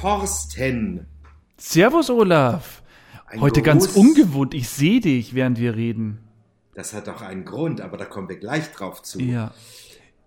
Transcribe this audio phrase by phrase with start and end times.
[0.00, 1.08] Thorsten.
[1.56, 2.82] Servus Olaf.
[3.26, 4.54] Ein Heute ganz ungewohnt.
[4.54, 6.20] Ich sehe dich, während wir reden.
[6.76, 9.20] Das hat doch einen Grund, aber da kommen wir gleich drauf zu.
[9.20, 9.50] Ja.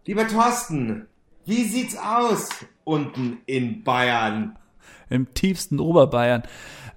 [0.06, 1.08] Lieber Thorsten,
[1.46, 2.50] wie sieht's aus
[2.84, 4.58] unten in Bayern?
[5.10, 6.44] Im tiefsten Oberbayern.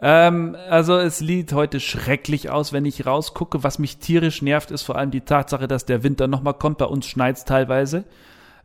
[0.01, 3.63] Ähm, also es sieht heute schrecklich aus, wenn ich rausgucke.
[3.63, 6.79] Was mich tierisch nervt, ist vor allem die Tatsache, dass der Winter nochmal kommt.
[6.79, 8.05] Bei uns schneit's teilweise.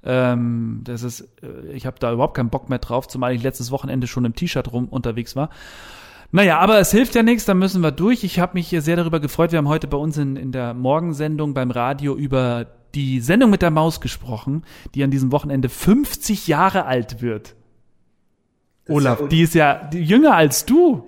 [0.04, 3.72] Ähm, das ist, äh, ich habe da überhaupt keinen Bock mehr drauf, zumal ich letztes
[3.72, 5.50] Wochenende schon im T-Shirt rum unterwegs war.
[6.32, 8.24] Naja, aber es hilft ja nichts, da müssen wir durch.
[8.24, 9.52] Ich habe mich sehr darüber gefreut.
[9.52, 13.62] Wir haben heute bei uns in, in der Morgensendung beim Radio über die Sendung mit
[13.62, 14.64] der Maus gesprochen,
[14.96, 17.56] die an diesem Wochenende 50 Jahre alt wird.
[18.86, 21.08] Das Olaf, ja die ist ja jünger als du.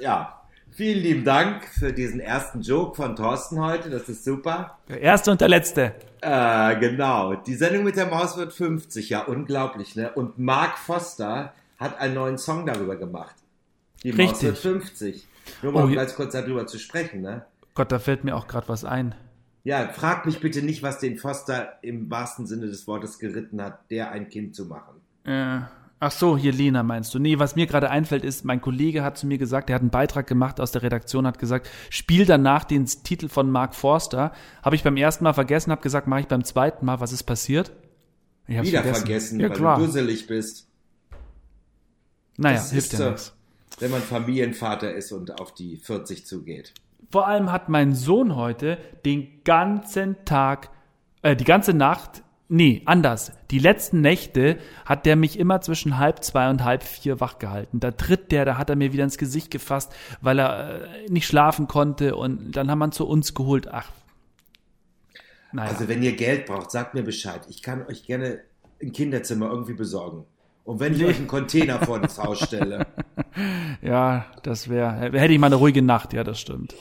[0.00, 0.35] ja,
[0.76, 3.88] vielen lieben Dank für diesen ersten Joke von Thorsten heute.
[3.88, 4.78] Das ist super.
[4.88, 5.94] Der erste und der letzte.
[6.20, 7.34] Äh, genau.
[7.34, 10.12] Die Sendung mit der Maus wird 50, ja, unglaublich, ne?
[10.12, 13.34] Und Mark Foster hat einen neuen Song darüber gemacht.
[14.02, 14.26] Die Richtig.
[14.28, 15.26] Maus wird 50.
[15.62, 17.46] Nur mal oh, ganz kurz darüber zu sprechen, ne?
[17.74, 19.14] Gott, da fällt mir auch gerade was ein.
[19.64, 23.90] Ja, frag mich bitte nicht, was den Foster im wahrsten Sinne des Wortes geritten hat,
[23.90, 25.00] der ein Kind zu machen.
[25.24, 25.60] Äh,
[26.00, 27.18] ach so, hier Lena meinst du.
[27.18, 29.90] Nee, was mir gerade einfällt ist, mein Kollege hat zu mir gesagt, er hat einen
[29.90, 34.32] Beitrag gemacht aus der Redaktion, hat gesagt, spiel danach den Titel von Mark Forster.
[34.62, 37.00] Habe ich beim ersten Mal vergessen, habe gesagt, mache ich beim zweiten Mal.
[37.00, 37.72] Was ist passiert?
[38.46, 39.78] Ich Wieder vergessen, vergessen ja, weil klar.
[39.78, 40.68] du dusselig bist.
[42.36, 43.34] Naja, das hilft ja nichts.
[43.78, 46.72] Wenn man Familienvater ist und auf die 40 zugeht.
[47.10, 50.70] Vor allem hat mein Sohn heute den ganzen Tag,
[51.22, 53.32] äh, die ganze Nacht, nee, anders.
[53.50, 57.80] Die letzten Nächte hat der mich immer zwischen halb zwei und halb vier wach gehalten.
[57.80, 61.26] Da tritt der, da hat er mir wieder ins Gesicht gefasst, weil er äh, nicht
[61.26, 63.68] schlafen konnte und dann haben wir ihn zu uns geholt.
[63.68, 63.90] Ach.
[65.52, 65.70] Naja.
[65.70, 67.42] Also wenn ihr Geld braucht, sagt mir Bescheid.
[67.48, 68.40] Ich kann euch gerne
[68.82, 70.24] ein Kinderzimmer irgendwie besorgen.
[70.64, 72.86] Und wenn ich euch einen Container vor das Haus stelle.
[73.82, 76.74] ja, das wäre, hätte ich mal eine ruhige Nacht, ja, das stimmt.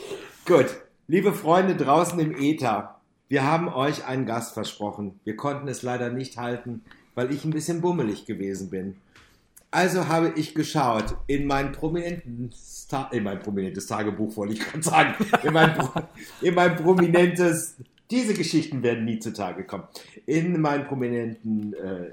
[0.46, 0.66] Gut.
[1.08, 2.95] Liebe Freunde draußen im Äther,
[3.28, 5.20] wir haben euch einen Gast versprochen.
[5.24, 6.84] Wir konnten es leider nicht halten,
[7.16, 8.96] weil ich ein bisschen bummelig gewesen bin.
[9.72, 15.16] Also habe ich geschaut in mein prominentes, in mein prominentes Tagebuch, wollte ich gerade sagen,
[15.44, 15.76] in mein,
[16.42, 17.76] in mein prominentes
[18.12, 19.86] diese Geschichten werden nie zutage kommen.
[20.28, 22.12] In mein, prominenten, äh,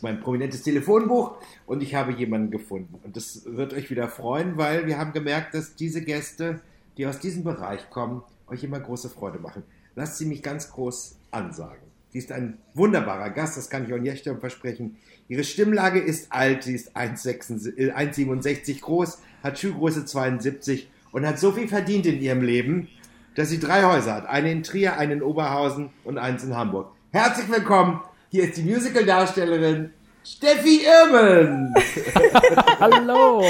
[0.00, 2.98] mein prominentes Telefonbuch und ich habe jemanden gefunden.
[3.04, 6.60] Und das wird euch wieder freuen, weil wir haben gemerkt, dass diese Gäste,
[6.96, 9.62] die aus diesem Bereich kommen, euch immer große Freude machen.
[9.98, 11.82] Lasst sie mich ganz groß ansagen.
[12.10, 14.96] Sie ist ein wunderbarer Gast, das kann ich euch jetzt schon versprechen.
[15.26, 21.50] Ihre Stimmlage ist alt, sie ist 1,67 äh, groß, hat Schuhgröße 72 und hat so
[21.50, 22.86] viel verdient in ihrem Leben,
[23.34, 24.26] dass sie drei Häuser hat.
[24.28, 26.92] Eine in Trier, eine in Oberhausen und eins in Hamburg.
[27.10, 28.00] Herzlich willkommen.
[28.30, 29.90] Hier ist die Musical-Darstellerin
[30.36, 31.74] Steffi Irmen.
[32.80, 33.42] Hallo.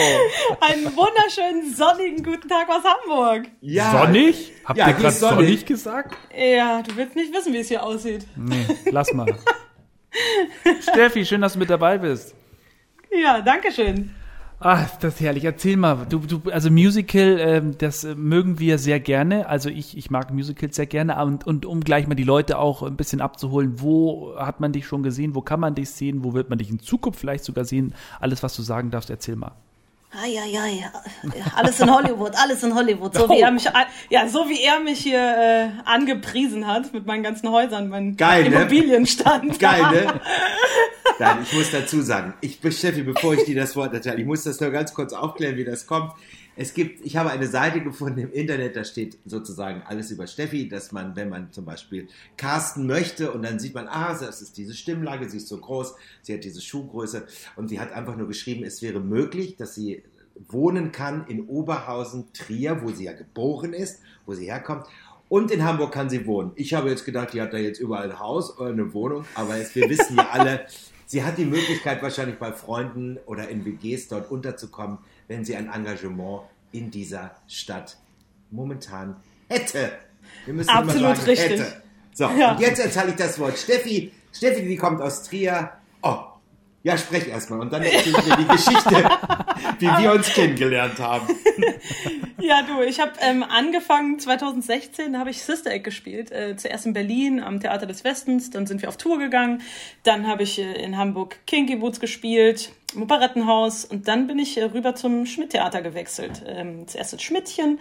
[0.60, 3.48] Einen wunderschönen sonnigen guten Tag aus Hamburg.
[3.60, 3.90] Ja.
[3.90, 4.52] Sonnig?
[4.64, 5.46] Habt ja, ihr gerade sonnig.
[5.46, 6.16] sonnig gesagt?
[6.36, 8.26] Ja, du willst nicht wissen, wie es hier aussieht.
[8.36, 9.26] Nee, lass mal.
[10.82, 12.34] Steffi, schön, dass du mit dabei bist.
[13.10, 14.14] Ja, danke schön.
[14.60, 15.44] Ah, das ist herrlich.
[15.44, 19.48] Erzähl mal, du, du, also Musical, ähm, das mögen wir sehr gerne.
[19.48, 21.24] Also ich, ich mag Musicals sehr gerne.
[21.24, 24.86] Und, und um gleich mal die Leute auch ein bisschen abzuholen, wo hat man dich
[24.86, 25.36] schon gesehen?
[25.36, 26.24] Wo kann man dich sehen?
[26.24, 27.94] Wo wird man dich in Zukunft vielleicht sogar sehen?
[28.18, 29.52] Alles, was du sagen darfst, erzähl mal.
[30.10, 30.90] Ai.
[31.54, 33.14] Alles in Hollywood, alles in Hollywood.
[33.14, 33.68] So wie er mich,
[34.08, 38.40] ja, so wie er mich hier äh, angepriesen hat mit meinen ganzen Häusern, meinem ne?
[38.46, 39.58] Immobilienstand.
[39.58, 40.20] Geil, ne?
[41.18, 44.44] Nein, ich muss dazu sagen, ich Steffi, bevor ich dir das Wort erteile, ich muss
[44.44, 46.12] das nur ganz kurz aufklären, wie das kommt.
[46.60, 50.68] Es gibt, ich habe eine Seite gefunden im Internet, da steht sozusagen alles über Steffi,
[50.68, 54.56] dass man, wenn man zum Beispiel casten möchte und dann sieht man, ah, das ist
[54.56, 58.26] diese Stimmlage, sie ist so groß, sie hat diese Schuhgröße und sie hat einfach nur
[58.26, 60.02] geschrieben, es wäre möglich, dass sie
[60.48, 64.84] wohnen kann in Oberhausen, Trier, wo sie ja geboren ist, wo sie herkommt.
[65.28, 66.50] Und in Hamburg kann sie wohnen.
[66.56, 69.58] Ich habe jetzt gedacht, die hat da jetzt überall ein Haus oder eine Wohnung, aber
[69.58, 70.66] jetzt, wir wissen ja alle,
[71.10, 75.70] Sie hat die Möglichkeit, wahrscheinlich bei Freunden oder in WGs dort unterzukommen, wenn sie ein
[75.72, 76.42] Engagement
[76.72, 77.96] in dieser Stadt
[78.50, 79.16] momentan
[79.48, 79.92] hätte.
[80.44, 81.60] Wir müssen Absolut sagen, richtig.
[81.60, 81.82] Hätte.
[82.12, 82.52] So, ja.
[82.52, 83.56] und jetzt erzähle ich das Wort.
[83.56, 85.72] Steffi, Steffi, die kommt aus Trier.
[86.02, 86.18] Oh,
[86.82, 88.90] ja, sprech erstmal und dann erzähl ich dir die Geschichte,
[89.78, 91.28] wie wir uns kennengelernt haben.
[92.40, 96.30] Ja, du, ich habe ähm, angefangen 2016, da habe ich Sister Egg gespielt.
[96.30, 99.60] Äh, zuerst in Berlin am Theater des Westens, dann sind wir auf Tour gegangen.
[100.04, 104.64] Dann habe ich äh, in Hamburg Kinky Boots gespielt, Operettenhaus und dann bin ich äh,
[104.64, 106.42] rüber zum Schmidt-Theater gewechselt.
[106.46, 107.78] Ähm, zuerst ins Schmidtchen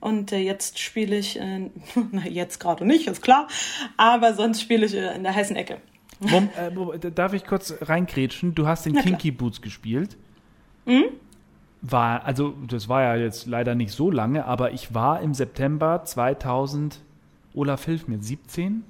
[0.00, 1.70] und äh, jetzt spiele ich, äh,
[2.12, 3.48] na jetzt gerade nicht, ist klar,
[3.96, 5.80] aber sonst spiele ich äh, in der heißen Ecke.
[6.20, 8.54] Mom, äh, darf ich kurz reingrätschen?
[8.54, 10.16] Du hast den Kinky Boots gespielt.
[10.86, 11.04] Mhm.
[11.82, 16.02] War, also, das war ja jetzt leider nicht so lange, aber ich war im September
[16.04, 17.00] 2000,
[17.54, 18.82] Olaf, hilf mir, 17?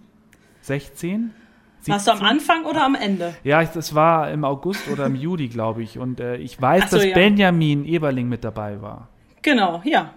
[0.62, 1.32] 16?
[1.86, 1.92] 17?
[1.92, 3.34] Warst du am Anfang oder am Ende?
[3.44, 5.98] Ja, das war im August oder im Juli, glaube ich.
[5.98, 7.14] Und äh, ich weiß, so, dass ja.
[7.14, 9.08] Benjamin Eberling mit dabei war.
[9.42, 10.14] Genau, ja.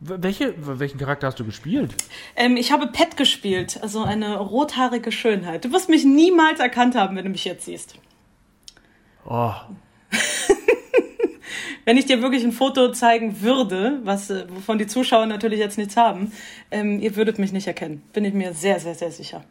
[0.00, 1.94] Welche, welchen Charakter hast du gespielt?
[2.36, 5.64] Ähm, ich habe Pet gespielt, also eine rothaarige Schönheit.
[5.64, 7.94] Du wirst mich niemals erkannt haben, wenn du mich jetzt siehst.
[9.24, 9.52] Oh.
[11.84, 15.78] wenn ich dir wirklich ein Foto zeigen würde, was, äh, wovon die Zuschauer natürlich jetzt
[15.78, 16.32] nichts haben,
[16.70, 18.02] ähm, ihr würdet mich nicht erkennen.
[18.12, 19.44] Bin ich mir sehr, sehr, sehr sicher.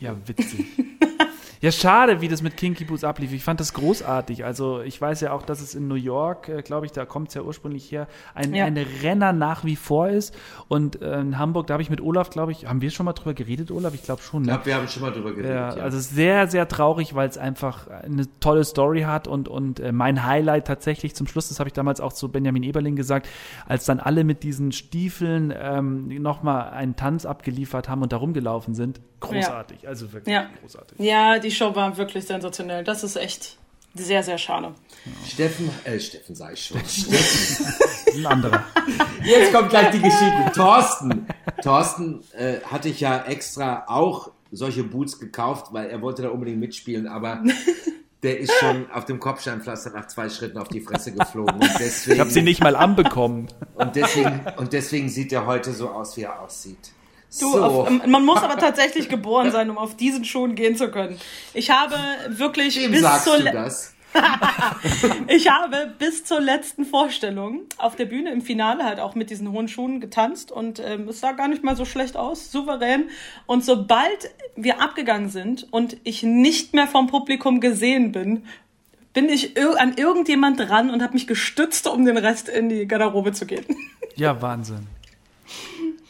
[0.00, 0.66] Ja, witzig.
[1.60, 3.32] Ja, schade, wie das mit Kinky Boots ablief.
[3.32, 4.44] Ich fand das großartig.
[4.44, 7.28] Also ich weiß ja auch, dass es in New York, äh, glaube ich, da kommt
[7.28, 8.64] es ja ursprünglich her, ein, ja.
[8.64, 10.36] ein Renner nach wie vor ist.
[10.68, 13.12] Und äh, in Hamburg, da habe ich mit Olaf, glaube ich, haben wir schon mal
[13.12, 13.94] drüber geredet, Olaf?
[13.94, 14.42] Ich glaube schon.
[14.42, 14.48] Ne?
[14.48, 15.50] Ich glaube, wir haben schon mal drüber geredet.
[15.50, 15.82] Ja, ja.
[15.82, 20.24] Also sehr, sehr traurig, weil es einfach eine tolle Story hat und, und äh, mein
[20.24, 23.28] Highlight tatsächlich zum Schluss, das habe ich damals auch zu Benjamin Eberling gesagt,
[23.66, 28.74] als dann alle mit diesen Stiefeln ähm, nochmal einen Tanz abgeliefert haben und da rumgelaufen
[28.74, 29.00] sind.
[29.20, 29.88] Großartig, ja.
[29.88, 30.48] also wirklich ja.
[30.60, 30.98] großartig.
[31.00, 32.84] Ja, die Show war wirklich sensationell.
[32.84, 33.56] Das ist echt
[33.94, 34.74] sehr, sehr schade.
[35.26, 36.80] Steffen, äh, Steffen sag ich schon.
[36.86, 37.66] Steffen.
[38.16, 38.64] Ein anderer.
[39.24, 40.52] Jetzt kommt gleich die Geschichte.
[40.54, 41.26] Thorsten.
[41.62, 46.60] Thorsten äh, hatte ich ja extra auch solche Boots gekauft, weil er wollte da unbedingt
[46.60, 47.42] mitspielen, aber
[48.22, 51.54] der ist schon auf dem Kopfsteinpflaster nach zwei Schritten auf die Fresse geflogen.
[51.54, 53.48] Und deswegen, ich habe sie nicht mal anbekommen.
[53.74, 56.92] Und deswegen, und deswegen sieht er heute so aus, wie er aussieht.
[57.40, 57.62] Du, so.
[57.62, 61.18] auf, ähm, man muss aber tatsächlich geboren sein, um auf diesen Schuhen gehen zu können.
[61.54, 61.96] Ich habe
[62.28, 63.94] wirklich Wem bis sagst zur du das?
[65.28, 69.52] ich habe bis zur letzten Vorstellung auf der Bühne im Finale halt auch mit diesen
[69.52, 73.10] hohen Schuhen getanzt und ähm, es sah gar nicht mal so schlecht aus, souverän.
[73.46, 78.44] Und sobald wir abgegangen sind und ich nicht mehr vom Publikum gesehen bin,
[79.12, 83.32] bin ich an irgendjemand dran und habe mich gestützt, um den Rest in die Garderobe
[83.32, 83.64] zu gehen.
[84.16, 84.86] Ja, Wahnsinn.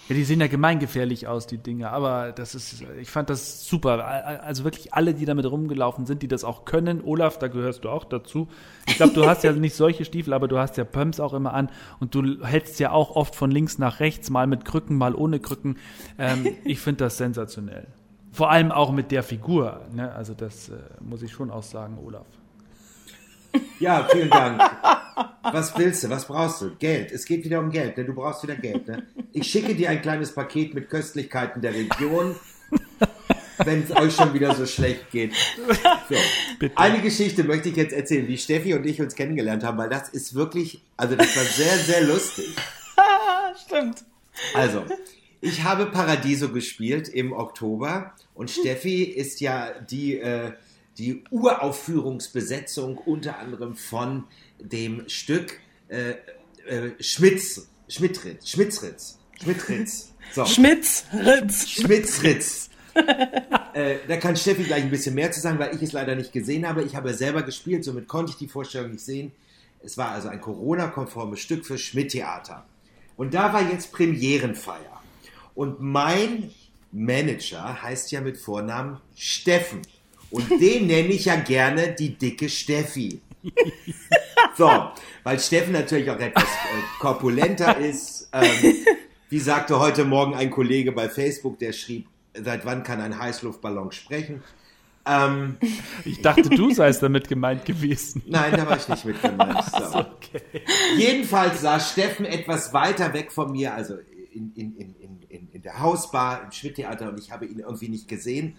[0.08, 4.06] Ja, die sehen ja gemeingefährlich aus, die Dinge, aber das ist, ich fand das super.
[4.42, 7.02] Also wirklich alle, die damit rumgelaufen sind, die das auch können.
[7.04, 8.48] Olaf, da gehörst du auch dazu.
[8.86, 11.52] Ich glaube, du hast ja nicht solche Stiefel, aber du hast ja Pumps auch immer
[11.52, 11.68] an
[12.00, 15.40] und du hältst ja auch oft von links nach rechts, mal mit Krücken, mal ohne
[15.40, 15.76] Krücken.
[16.18, 17.86] Ähm, ich finde das sensationell.
[18.32, 19.82] Vor allem auch mit der Figur.
[19.92, 20.10] Ne?
[20.14, 22.26] Also das äh, muss ich schon auch sagen, Olaf.
[23.80, 24.60] Ja, vielen Dank.
[25.42, 26.10] Was willst du?
[26.10, 26.74] Was brauchst du?
[26.76, 27.12] Geld.
[27.12, 27.96] Es geht wieder um Geld.
[27.96, 28.04] Ne?
[28.04, 28.86] Du brauchst wieder Geld.
[28.86, 29.06] Ne?
[29.32, 32.34] Ich schicke dir ein kleines Paket mit Köstlichkeiten der Region,
[33.64, 35.32] wenn es euch schon wieder so schlecht geht.
[36.08, 36.16] So.
[36.74, 40.08] Eine Geschichte möchte ich jetzt erzählen, wie Steffi und ich uns kennengelernt haben, weil das
[40.08, 42.54] ist wirklich, also das war sehr, sehr lustig.
[43.66, 44.04] Stimmt.
[44.54, 44.84] Also,
[45.40, 50.52] ich habe Paradiso gespielt im Oktober und Steffi ist ja die, äh,
[50.98, 54.24] die Uraufführungsbesetzung unter anderem von
[54.58, 56.14] dem Stück äh,
[56.66, 60.12] äh, Schmitz, Schmidtritz, Schmitzritz, Schmidtritz.
[60.34, 60.44] So.
[60.44, 61.68] Schmitzritz.
[61.68, 62.70] Schmitzritz.
[63.74, 66.32] äh, da kann Steffi gleich ein bisschen mehr zu sagen, weil ich es leider nicht
[66.32, 66.82] gesehen habe.
[66.82, 69.32] Ich habe selber gespielt, somit konnte ich die Vorstellung nicht sehen.
[69.82, 72.66] Es war also ein Corona-konformes Stück für Schmidt-Theater.
[73.16, 75.02] Und da war jetzt Premierenfeier.
[75.54, 76.50] Und mein
[76.92, 79.82] Manager heißt ja mit Vornamen Steffen.
[80.30, 83.20] Und den nenne ich ja gerne die dicke Steffi.
[84.56, 84.70] So,
[85.22, 88.28] weil Steffen natürlich auch etwas äh, korpulenter ist.
[88.32, 88.74] Ähm,
[89.28, 93.92] wie sagte heute Morgen ein Kollege bei Facebook, der schrieb, seit wann kann ein Heißluftballon
[93.92, 94.42] sprechen?
[95.06, 95.56] Ähm,
[96.04, 98.22] ich dachte, du seist damit gemeint gewesen.
[98.26, 99.64] Nein, da war ich nicht mit gemeint.
[99.64, 99.98] So.
[99.98, 100.42] Okay.
[100.96, 103.94] Jedenfalls saß Steffen etwas weiter weg von mir, also
[104.32, 108.56] in, in, in, in, der Hausbar im Schmidt-Theater und ich habe ihn irgendwie nicht gesehen.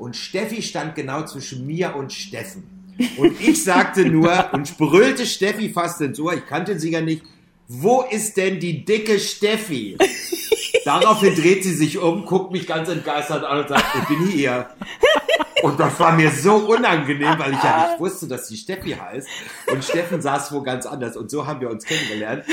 [0.00, 2.96] Und Steffi stand genau zwischen mir und Steffen.
[3.18, 7.22] Und ich sagte nur und brüllte Steffi fast ins Ohr, ich kannte sie ja nicht,
[7.68, 9.98] wo ist denn die dicke Steffi?
[10.86, 14.70] Daraufhin dreht sie sich um, guckt mich ganz entgeistert an und sagt, ich bin hier.
[15.62, 19.28] Und das war mir so unangenehm, weil ich ja nicht wusste, dass sie Steffi heißt.
[19.70, 21.14] Und Steffen saß wo ganz anders.
[21.18, 22.44] Und so haben wir uns kennengelernt.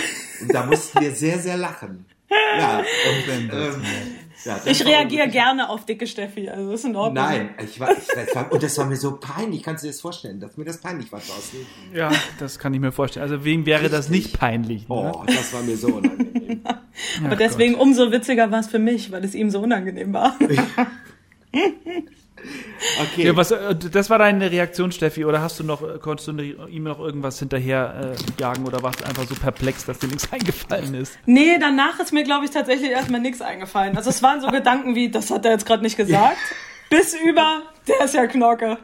[0.41, 2.05] Und da mussten wir sehr, sehr lachen.
[2.29, 3.81] Ja, und, ähm,
[4.45, 7.23] ja, ich reagiere gerne auf dicke Steffi, also ist in Ordnung.
[7.23, 9.91] Nein, ich war, ich, das war, und das war mir so peinlich, kannst du dir
[9.91, 11.59] das vorstellen, dass mir das peinlich war draußen?
[11.93, 13.23] Ja, das kann ich mir vorstellen.
[13.23, 13.97] Also wem wäre Richtig.
[13.97, 14.87] das nicht peinlich?
[14.87, 14.95] Ne?
[14.95, 16.61] Oh, das war mir so unangenehm.
[17.23, 17.81] Aber deswegen Gott.
[17.81, 20.37] umso witziger war es für mich, weil es ihm so unangenehm war.
[23.01, 23.25] Okay.
[23.25, 26.33] Ja, was, äh, das war deine Reaktion, Steffi, oder hast du noch, äh, konntest du
[26.33, 30.31] ihm noch irgendwas hinterher äh, jagen oder warst du einfach so perplex, dass dir nichts
[30.31, 31.17] eingefallen ist?
[31.25, 33.97] Nee, danach ist mir, glaube ich, tatsächlich erstmal nichts eingefallen.
[33.97, 36.37] Also es waren so Gedanken wie, das hat er jetzt gerade nicht gesagt,
[36.89, 38.77] bis über, Der ist ja Knocke.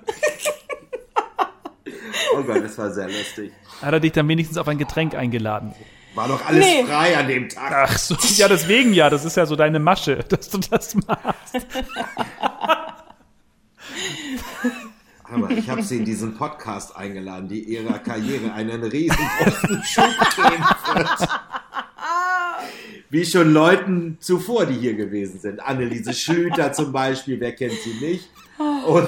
[2.36, 3.51] oh Gott, das war sehr lustig.
[3.81, 5.74] Hat er dich dann wenigstens auf ein Getränk eingeladen?
[6.15, 6.83] War doch alles nee.
[6.86, 7.89] frei an dem Tag.
[7.89, 9.10] Ach so, ja, deswegen ja.
[9.10, 11.67] Das ist ja so deine Masche, dass du das machst.
[15.23, 20.63] Aber ich habe sie in diesen Podcast eingeladen, die ihrer Karriere einen riesengroßen Schub geben
[20.95, 21.29] wird.
[23.09, 25.63] Wie schon Leuten zuvor, die hier gewesen sind.
[25.63, 28.29] Anneliese Schlüter zum Beispiel, wer kennt sie nicht?
[28.57, 29.07] Und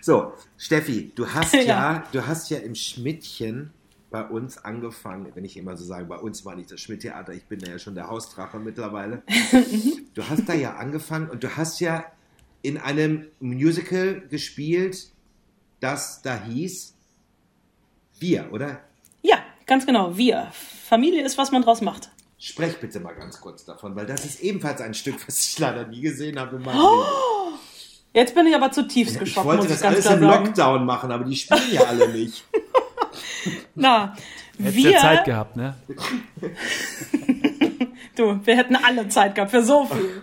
[0.00, 3.70] so, Steffi, du hast ja, ja du hast ja im Schmidtchen
[4.10, 7.44] bei uns angefangen, wenn ich immer so sage, bei uns war nicht das Schmidt-Theater, ich
[7.44, 9.22] bin ja schon der Hausdrache mittlerweile.
[10.14, 12.04] du hast da ja angefangen und du hast ja
[12.62, 15.08] in einem Musical gespielt,
[15.80, 16.94] das da hieß
[18.18, 18.80] Wir, oder?
[19.22, 20.50] Ja, ganz genau, Wir.
[20.88, 22.10] Familie ist, was man draus macht.
[22.38, 25.86] Sprech bitte mal ganz kurz davon, weil das ist ebenfalls ein Stück, was ich leider
[25.86, 27.58] nie gesehen habe in meinem oh, Leben.
[28.14, 29.44] Jetzt bin ich aber zutiefst geschockt.
[29.44, 32.44] Ich wollte das alles im Lockdown machen, aber die spielen ja alle nicht.
[33.74, 34.14] Na,
[34.58, 34.90] Hättest wir...
[34.90, 35.76] Ja Zeit gehabt, ne?
[38.16, 40.22] du, wir hätten alle Zeit gehabt für so viel.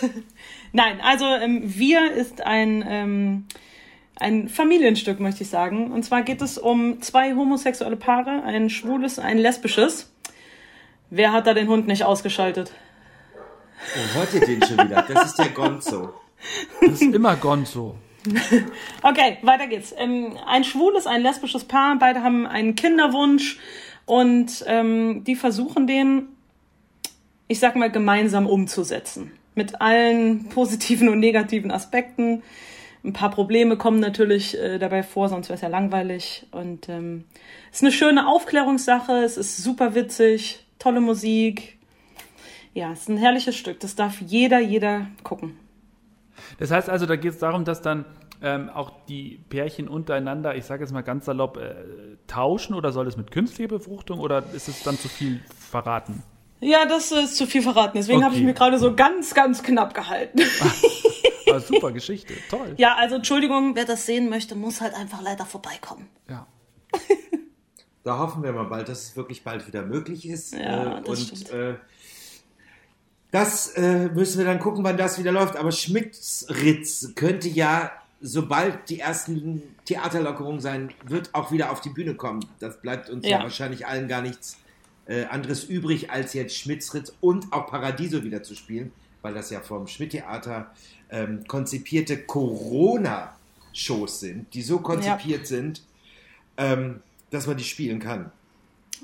[0.72, 3.44] Nein, also ähm, Wir ist ein, ähm,
[4.16, 5.90] ein Familienstück, möchte ich sagen.
[5.92, 10.12] Und zwar geht es um zwei homosexuelle Paare, ein schwules, ein lesbisches.
[11.10, 12.72] Wer hat da den Hund nicht ausgeschaltet?
[13.96, 15.04] Oh, hört ihr den schon wieder?
[15.08, 16.12] Das ist der Gonzo.
[16.80, 17.96] Das ist immer Gonzo.
[19.02, 19.94] Okay, weiter geht's.
[19.96, 23.58] Ähm, ein schwules, ein lesbisches Paar, beide haben einen Kinderwunsch
[24.06, 26.28] und ähm, die versuchen den,
[27.46, 29.32] ich sag mal, gemeinsam umzusetzen.
[29.58, 32.44] Mit allen positiven und negativen Aspekten.
[33.02, 36.46] Ein paar Probleme kommen natürlich äh, dabei vor, sonst wäre es ja langweilig.
[36.52, 37.24] Und ähm,
[37.72, 41.76] es ist eine schöne Aufklärungssache, es ist super witzig, tolle Musik.
[42.72, 43.80] Ja, es ist ein herrliches Stück.
[43.80, 45.58] Das darf jeder, jeder gucken.
[46.60, 48.04] Das heißt also, da geht es darum, dass dann
[48.40, 51.74] ähm, auch die Pärchen untereinander, ich sage jetzt mal ganz salopp, äh,
[52.28, 56.22] tauschen oder soll es mit künstlicher Befruchtung oder ist es dann zu viel verraten?
[56.60, 57.96] Ja, das ist zu viel verraten.
[57.96, 58.26] Deswegen okay.
[58.26, 60.40] habe ich mir gerade so ganz, ganz knapp gehalten.
[61.52, 62.74] Ah, super Geschichte, toll.
[62.78, 66.08] Ja, also Entschuldigung, wer das sehen möchte, muss halt einfach leider vorbeikommen.
[66.28, 66.46] Ja.
[68.04, 70.54] da hoffen wir mal bald, dass es wirklich bald wieder möglich ist.
[70.54, 71.50] Ja, äh, das und stimmt.
[71.50, 71.74] Äh,
[73.30, 75.56] das äh, müssen wir dann gucken, wann das wieder läuft.
[75.56, 82.14] Aber Schmitz-Ritz könnte ja, sobald die ersten Theaterlockerungen sein, wird auch wieder auf die Bühne
[82.14, 82.44] kommen.
[82.58, 84.56] Das bleibt uns ja, ja wahrscheinlich allen gar nichts
[85.08, 89.60] äh, anderes übrig, als jetzt Schmitz-Ritz und auch Paradiso wieder zu spielen, weil das ja
[89.60, 90.70] vom Schmidt-Theater
[91.10, 95.46] ähm, konzipierte Corona-Shows sind, die so konzipiert ja.
[95.46, 95.82] sind,
[96.56, 97.00] ähm,
[97.30, 98.30] dass man die spielen kann.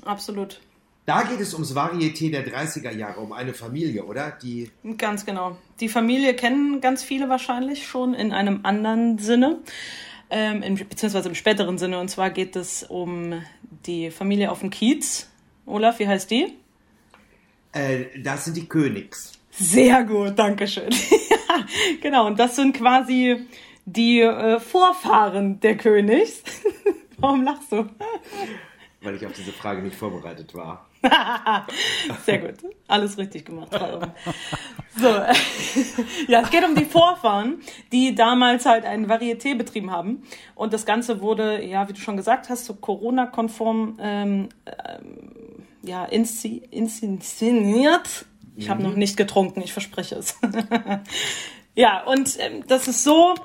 [0.03, 0.61] Absolut.
[1.05, 4.31] Da geht es ums Varieté der 30er Jahre, um eine Familie, oder?
[4.31, 5.57] Die ganz genau.
[5.79, 9.59] Die Familie kennen ganz viele wahrscheinlich schon in einem anderen Sinne,
[10.31, 11.99] ähm, in, beziehungsweise im späteren Sinne.
[11.99, 13.33] Und zwar geht es um
[13.85, 15.29] die Familie auf dem Kiez.
[15.65, 16.53] Olaf, wie heißt die?
[17.71, 19.33] Äh, das sind die Königs.
[19.51, 20.91] Sehr gut, danke schön.
[21.29, 21.65] ja,
[22.01, 23.47] genau, und das sind quasi
[23.85, 26.43] die äh, Vorfahren der Königs.
[27.17, 27.87] Warum lachst du?
[29.01, 30.85] Weil ich auf diese Frage nicht vorbereitet war.
[32.25, 32.55] Sehr gut.
[32.87, 33.69] Alles richtig gemacht.
[34.97, 35.07] So.
[36.27, 40.23] ja, es geht um die Vorfahren, die damals halt ein Varieté betrieben haben.
[40.55, 45.34] Und das Ganze wurde, ja, wie du schon gesagt hast, so Corona-konform ähm, ähm,
[45.85, 47.05] ja, inszeniert.
[48.55, 48.69] Ich mhm.
[48.69, 50.35] habe noch nicht getrunken, ich verspreche es.
[51.75, 53.35] ja, und ähm, das ist so,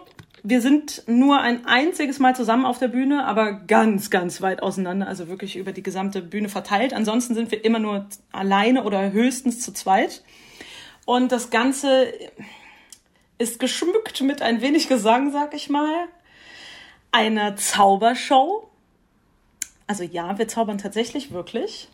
[0.42, 5.06] wir sind nur ein einziges Mal zusammen auf der Bühne, aber ganz, ganz weit auseinander,
[5.06, 6.94] also wirklich über die gesamte Bühne verteilt.
[6.94, 10.22] Ansonsten sind wir immer nur alleine oder höchstens zu zweit.
[11.04, 12.12] Und das Ganze
[13.38, 16.06] ist geschmückt mit ein wenig Gesang, sag ich mal,
[17.12, 18.68] einer Zaubershow.
[19.86, 21.88] Also ja, wir zaubern tatsächlich wirklich.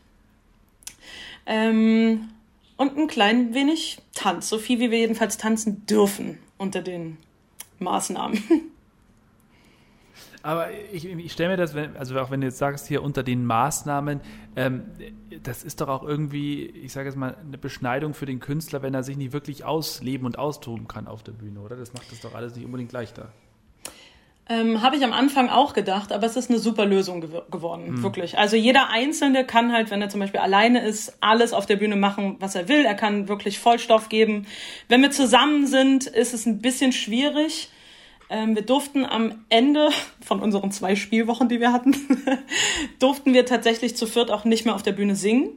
[1.46, 2.28] Ähm,
[2.76, 7.16] und ein klein wenig Tanz, so viel wie wir jedenfalls tanzen dürfen unter den
[7.78, 8.42] Maßnahmen.
[10.42, 13.44] Aber ich, ich stelle mir das, also auch wenn du jetzt sagst, hier unter den
[13.44, 14.20] Maßnahmen,
[14.54, 14.84] ähm,
[15.42, 18.94] das ist doch auch irgendwie, ich sage jetzt mal, eine Beschneidung für den Künstler, wenn
[18.94, 21.74] er sich nicht wirklich ausleben und austoben kann auf der Bühne, oder?
[21.74, 23.32] Das macht das doch alles nicht unbedingt leichter.
[24.48, 27.90] Ähm, Habe ich am Anfang auch gedacht, aber es ist eine super Lösung gew geworden,
[27.90, 28.02] mhm.
[28.04, 28.38] wirklich.
[28.38, 31.96] Also jeder Einzelne kann halt, wenn er zum Beispiel alleine ist, alles auf der Bühne
[31.96, 32.84] machen, was er will.
[32.84, 34.46] Er kann wirklich Vollstoff geben.
[34.88, 37.70] Wenn wir zusammen sind, ist es ein bisschen schwierig.
[38.30, 39.90] Ähm, wir durften am Ende
[40.24, 41.96] von unseren zwei Spielwochen, die wir hatten,
[43.00, 45.50] durften wir tatsächlich zu viert auch nicht mehr auf der Bühne singen.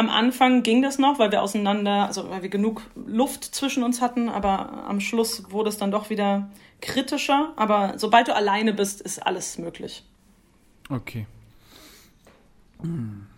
[0.00, 4.00] Am Anfang ging das noch, weil wir auseinander, also weil wir genug Luft zwischen uns
[4.00, 6.48] hatten, aber am Schluss wurde es dann doch wieder
[6.80, 7.52] kritischer.
[7.56, 10.02] Aber sobald du alleine bist, ist alles möglich.
[10.88, 11.26] Okay.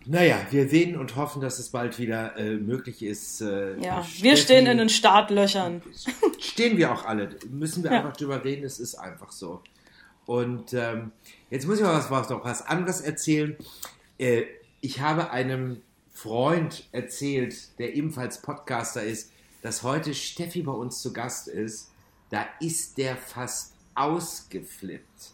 [0.06, 3.40] Naja, wir sehen und hoffen, dass es bald wieder äh, möglich ist.
[3.40, 5.82] Äh, Ja, Steffi- wir stehen in den Startlöchern.
[6.38, 7.30] Stehen wir auch alle.
[7.50, 7.98] Müssen wir Ja.
[7.98, 9.60] einfach drüber reden, es ist einfach so.
[10.26, 11.10] Und ähm,
[11.50, 13.56] jetzt muss ich mal was, was, noch was anderes erzählen.
[14.18, 14.42] Äh,
[14.80, 15.80] ich habe einem
[16.22, 21.90] Freund erzählt, der ebenfalls Podcaster ist, dass heute Steffi bei uns zu Gast ist.
[22.30, 25.32] Da ist der fast ausgeflippt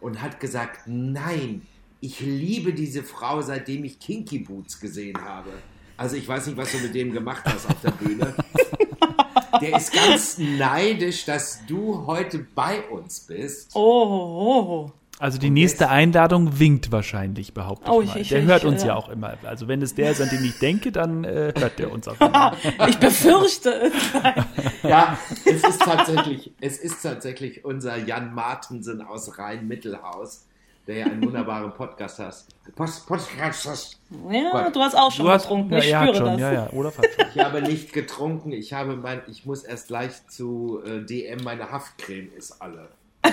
[0.00, 1.66] und hat gesagt, nein,
[2.00, 5.50] ich liebe diese Frau, seitdem ich Kinky Boots gesehen habe.
[5.96, 8.32] Also ich weiß nicht, was du mit dem gemacht hast auf der Bühne.
[9.60, 13.72] Der ist ganz neidisch, dass du heute bei uns bist.
[13.74, 14.92] Oh, oh, oh.
[15.20, 18.16] Also die nächste Einladung winkt wahrscheinlich, behaupte ich Oh, mal.
[18.20, 19.34] ich- der ich- hört uns äh, ja auch immer.
[19.44, 22.20] Also wenn es der ist, an den ich denke, dann äh, hört der uns auch
[22.20, 22.56] immer.
[22.88, 23.92] Ich befürchte es.
[24.84, 30.46] Ja, es ist tatsächlich, es ist tatsächlich unser Jan Martensen aus Rhein-Mittelhaus,
[30.86, 32.44] der ja einen wunderbaren Podcast hat.
[32.76, 34.00] Post, Podcast hast.
[34.30, 34.76] Ja, Gott.
[34.76, 35.72] du hast auch schon Du hast, getrunken.
[35.72, 36.40] ja, Ich spüre schon, das.
[36.40, 37.24] ja, ja, Olaf hat schon.
[37.34, 38.52] Ich habe nicht getrunken.
[38.52, 41.42] Ich habe mein, ich muss erst gleich zu äh, DM.
[41.42, 42.88] Meine Haftcreme ist alle.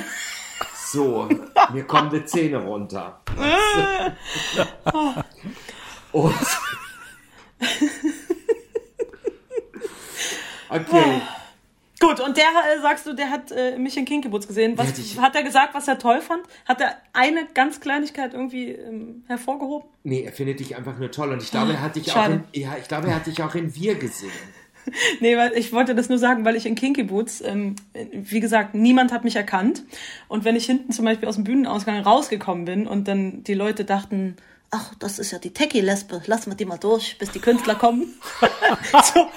[0.95, 1.27] So,
[1.73, 3.19] mir kommen die Zähne runter.
[6.13, 6.33] Und
[10.69, 11.21] okay.
[11.99, 14.77] Gut, und der, äh, sagst du, der hat äh, mich in Kinkeboots gesehen.
[14.77, 16.43] Was, Ja, hat er gesagt, was er toll fand?
[16.65, 19.89] Hat er eine ganz Kleinigkeit irgendwie ähm, hervorgehoben?
[20.03, 22.45] Nee, er findet dich einfach nur toll und ich glaube, er hat dich auch in,
[22.53, 24.31] ja, ich glaube, er hat dich auch in Wir gesehen.
[25.19, 27.75] Nee, weil ich wollte das nur sagen, weil ich in Kinky Boots, ähm,
[28.13, 29.83] wie gesagt, niemand hat mich erkannt.
[30.27, 33.85] Und wenn ich hinten zum Beispiel aus dem Bühnenausgang rausgekommen bin und dann die Leute
[33.85, 34.35] dachten,
[34.71, 38.13] ach, das ist ja die Techie-Lesbe, lassen wir die mal durch, bis die Künstler kommen.
[39.13, 39.27] so,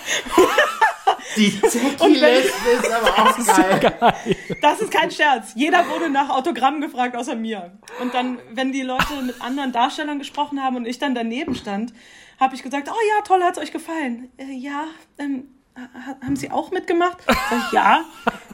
[1.36, 4.36] Die Zecki-Lesbe ist aber auch geil.
[4.60, 5.52] das ist kein Scherz.
[5.54, 7.72] Jeder wurde nach Autogramm gefragt, außer mir.
[8.00, 11.92] Und dann, wenn die Leute mit anderen Darstellern gesprochen haben und ich dann daneben stand,
[12.38, 14.30] habe ich gesagt, oh ja, toll, hat's euch gefallen.
[14.36, 14.84] Äh, ja,
[15.18, 17.18] ähm, ha- haben Sie auch mitgemacht?
[17.26, 18.04] Sag ich, ja.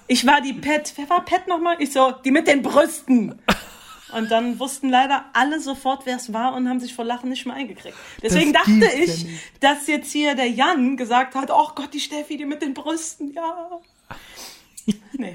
[0.07, 0.93] Ich war die Pet.
[0.97, 1.77] Wer war Pet nochmal?
[1.81, 3.41] Ich so, die mit den Brüsten.
[4.13, 7.47] Und dann wussten leider alle sofort, wer es war und haben sich vor Lachen nicht
[7.47, 7.97] mehr eingekriegt.
[8.23, 9.41] Deswegen Das dachte ich, nicht.
[9.65, 13.33] dass jetzt hier der Jan gesagt hat, oh Gott, die Steffi, die mit den Brüsten,
[13.33, 13.81] ja.
[15.15, 15.35] Nee.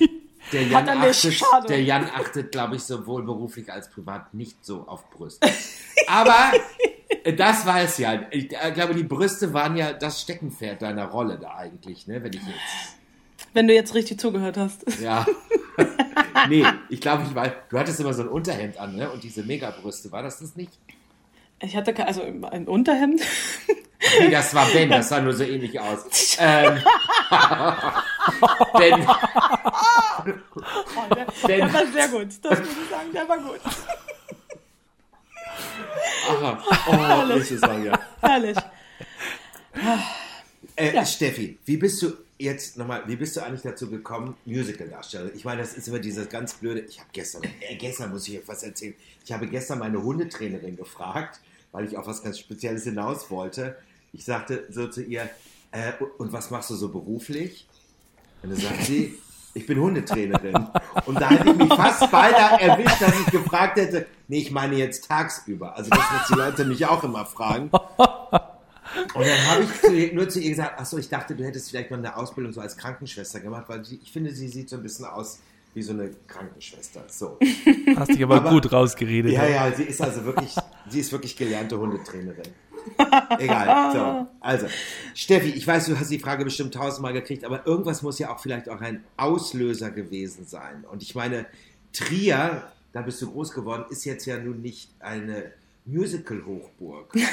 [0.52, 4.64] Der Hat Jan, nicht, achtet, der Jan achtet, glaube ich, sowohl beruflich als privat nicht
[4.66, 5.48] so auf Brüste.
[6.08, 6.54] Aber
[7.24, 8.22] äh, das weiß ja.
[8.32, 12.24] Ich äh, glaube, die Brüste waren ja das Steckenpferd deiner Rolle da eigentlich, ne?
[12.24, 12.98] Wenn ich jetzt.
[13.54, 14.86] Wenn du jetzt richtig zugehört hast.
[15.02, 15.26] Ja.
[16.50, 17.52] nee, ich glaube, ich weiß.
[17.70, 19.10] Du hattest immer so ein Unterhemd an, ne?
[19.10, 20.74] Und diese Megabrüste, war das das nicht?
[21.62, 23.22] Ich hatte also ein Unterhemd.
[24.22, 26.38] Nee, das war Ben, das sah nur so ähnlich aus.
[26.40, 26.80] Ähm,
[28.78, 29.06] ben,
[30.26, 31.58] Oh, der, Ben.
[31.60, 32.28] der war sehr gut.
[32.42, 33.60] Das muss ich sagen, der war gut.
[36.30, 38.00] Aha, oh, ich sagen, ja.
[38.22, 38.58] Herrlich.
[40.76, 41.06] Äh, Ja.
[41.06, 45.32] Steffi, wie bist du jetzt nochmal, wie bist du eigentlich dazu gekommen, Musical-Darsteller?
[45.36, 48.40] Ich meine, das ist immer dieses ganz blöde, ich habe gestern, äh, gestern muss ich
[48.40, 48.94] euch was erzählen,
[49.26, 53.78] ich habe gestern meine Hundetrainerin gefragt, weil ich auf was ganz Spezielles hinaus wollte.
[54.14, 55.30] Ich sagte so zu ihr,
[55.72, 57.68] äh, und was machst du so beruflich?
[58.42, 59.18] Und dann sagt sie,
[59.60, 60.56] ich bin Hundetrainerin.
[61.06, 64.76] Und da hätte ich mich fast beinahe erwischt, dass ich gefragt hätte, nee, ich meine
[64.76, 65.76] jetzt tagsüber.
[65.76, 67.70] Also das, was die Leute mich auch immer fragen.
[67.72, 71.44] Und dann habe ich zu ihr, nur zu ihr gesagt, ach so, ich dachte, du
[71.44, 74.70] hättest vielleicht mal eine Ausbildung so als Krankenschwester gemacht, weil sie, ich finde, sie sieht
[74.70, 75.40] so ein bisschen aus
[75.76, 77.04] wie so eine Krankenschwester.
[77.08, 77.38] So.
[77.96, 79.32] Hast dich aber, Aber- gut rausgeredet.
[79.32, 80.56] Ja, ja, sie ist also wirklich,
[80.90, 82.44] sie ist wirklich gelernte Hundetrainerin.
[83.40, 83.92] Egal.
[83.94, 84.28] So.
[84.42, 84.68] Also,
[85.14, 88.40] Steffi, ich weiß, du hast die Frage bestimmt tausendmal gekriegt, aber irgendwas muss ja auch
[88.40, 90.86] vielleicht auch ein Auslöser gewesen sein.
[90.92, 91.46] Und ich meine,
[91.94, 95.52] Trier, da bist du groß geworden, ist jetzt ja nun nicht eine
[95.86, 97.14] Musical-Hochburg.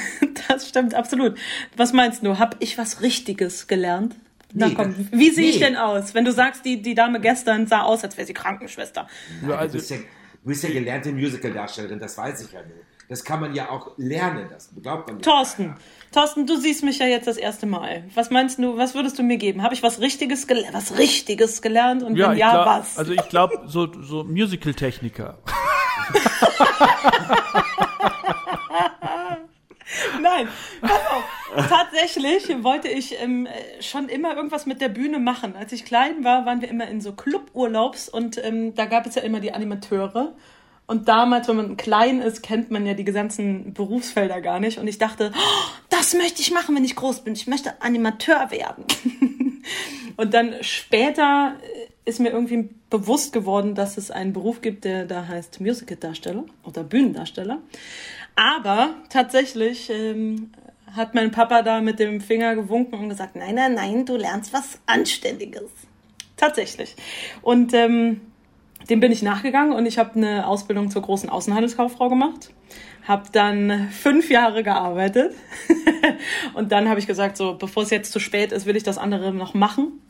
[0.49, 1.37] Das stimmt absolut.
[1.75, 2.39] Was meinst du?
[2.39, 4.15] Hab ich was Richtiges gelernt?
[4.53, 5.65] Na Nee, komm, wie sehe ich nee.
[5.65, 6.13] denn aus?
[6.13, 9.07] Wenn du sagst, die, die Dame gestern sah aus, als wäre sie Krankenschwester.
[9.41, 10.03] Nein, also- du, bist ja, du
[10.47, 12.77] bist ja gelernte Musical-Darstellerin, das weiß ich ja nur.
[13.09, 15.25] Das kann man ja auch lernen, das glaubt man nicht.
[15.25, 15.75] Thorsten,
[16.11, 18.03] Thorsten, du siehst mich ja jetzt das erste Mal.
[18.15, 19.63] Was meinst du, was würdest du mir geben?
[19.63, 20.73] Habe ich was Richtiges gelernt?
[20.73, 22.03] Was Richtiges gelernt?
[22.03, 22.97] Und Ja, wenn ja, glaub, was?
[22.97, 25.37] Also ich glaube, so, so Musical-Techniker.
[30.21, 30.49] Nein,
[30.81, 31.23] pass auf.
[31.69, 35.55] Tatsächlich wollte ich ähm, äh, schon immer irgendwas mit der Bühne machen.
[35.55, 39.15] Als ich klein war, waren wir immer in so Cluburlaubs und ähm, da gab es
[39.15, 40.35] ja immer die Animateure.
[40.87, 44.79] Und damals, wenn man klein ist, kennt man ja die ganzen Berufsfelder gar nicht.
[44.79, 47.33] Und ich dachte, oh, das möchte ich machen, wenn ich groß bin.
[47.33, 48.85] Ich möchte Animateur werden.
[50.17, 51.57] und dann später
[52.05, 56.85] ist mir irgendwie bewusst geworden, dass es einen Beruf gibt, der da heißt Musical-Darsteller oder
[56.85, 57.59] Bühnendarsteller.
[58.37, 60.51] Aber tatsächlich ähm,
[60.95, 64.53] hat mein Papa da mit dem Finger gewunken und gesagt, nein, nein, nein, du lernst
[64.53, 65.69] was Anständiges.
[66.37, 66.95] Tatsächlich.
[67.41, 68.21] Und ähm,
[68.89, 72.51] dem bin ich nachgegangen und ich habe eine Ausbildung zur großen Außenhandelskauffrau gemacht.
[73.03, 75.33] Habe dann fünf Jahre gearbeitet
[76.53, 78.97] und dann habe ich gesagt, so bevor es jetzt zu spät ist, will ich das
[78.97, 80.01] andere noch machen.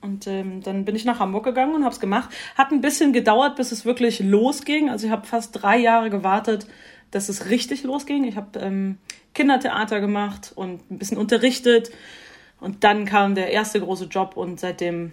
[0.00, 2.30] Und ähm, dann bin ich nach Hamburg gegangen und habe es gemacht.
[2.56, 4.90] Hat ein bisschen gedauert, bis es wirklich losging.
[4.90, 6.68] Also ich habe fast drei Jahre gewartet,
[7.10, 8.24] dass es richtig losging.
[8.24, 8.98] Ich habe ähm,
[9.34, 11.90] Kindertheater gemacht und ein bisschen unterrichtet.
[12.60, 15.12] Und dann kam der erste große Job und seitdem,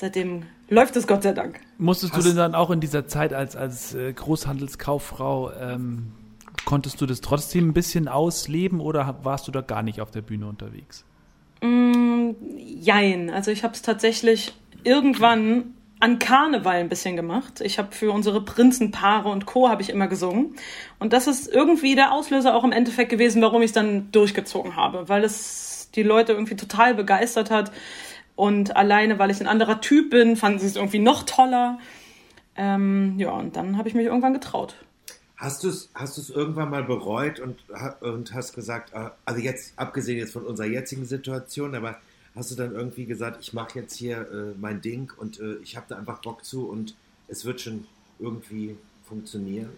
[0.00, 1.60] seitdem läuft es Gott sei Dank.
[1.78, 6.12] Musstest Hast du denn dann auch in dieser Zeit als, als äh, Großhandelskauffrau, ähm,
[6.64, 10.22] konntest du das trotzdem ein bisschen ausleben oder warst du da gar nicht auf der
[10.22, 11.04] Bühne unterwegs?
[11.60, 13.30] Mm, jein.
[13.30, 17.60] Also ich habe es tatsächlich irgendwann an Karneval ein bisschen gemacht.
[17.60, 19.68] Ich habe für unsere Prinzenpaare und Co.
[19.68, 20.56] habe ich immer gesungen.
[20.98, 24.76] Und das ist irgendwie der Auslöser auch im Endeffekt gewesen, warum ich es dann durchgezogen
[24.76, 27.70] habe, weil es die Leute irgendwie total begeistert hat.
[28.40, 31.78] Und alleine, weil ich ein anderer Typ bin, fanden sie es irgendwie noch toller.
[32.56, 34.76] Ähm, ja, und dann habe ich mich irgendwann getraut.
[35.36, 37.58] Hast du es hast irgendwann mal bereut und,
[38.00, 41.98] und hast gesagt, äh, also jetzt, abgesehen jetzt von unserer jetzigen Situation, aber
[42.34, 45.76] hast du dann irgendwie gesagt, ich mache jetzt hier äh, mein Ding und äh, ich
[45.76, 46.94] habe da einfach Bock zu und
[47.28, 47.86] es wird schon
[48.18, 48.74] irgendwie
[49.06, 49.68] funktionieren?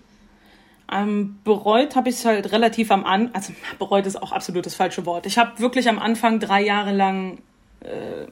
[0.88, 4.76] Ähm, bereut habe ich es halt relativ am Anfang, also bereut ist auch absolut das
[4.76, 5.26] falsche Wort.
[5.26, 7.38] Ich habe wirklich am Anfang drei Jahre lang
[7.84, 8.26] äh,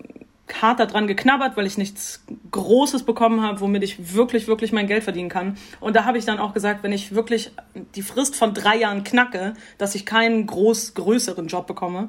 [0.61, 5.05] hart daran geknabbert, weil ich nichts Großes bekommen habe, womit ich wirklich, wirklich mein Geld
[5.05, 5.57] verdienen kann.
[5.79, 7.53] Und da habe ich dann auch gesagt, wenn ich wirklich
[7.95, 12.09] die Frist von drei Jahren knacke, dass ich keinen groß größeren Job bekomme,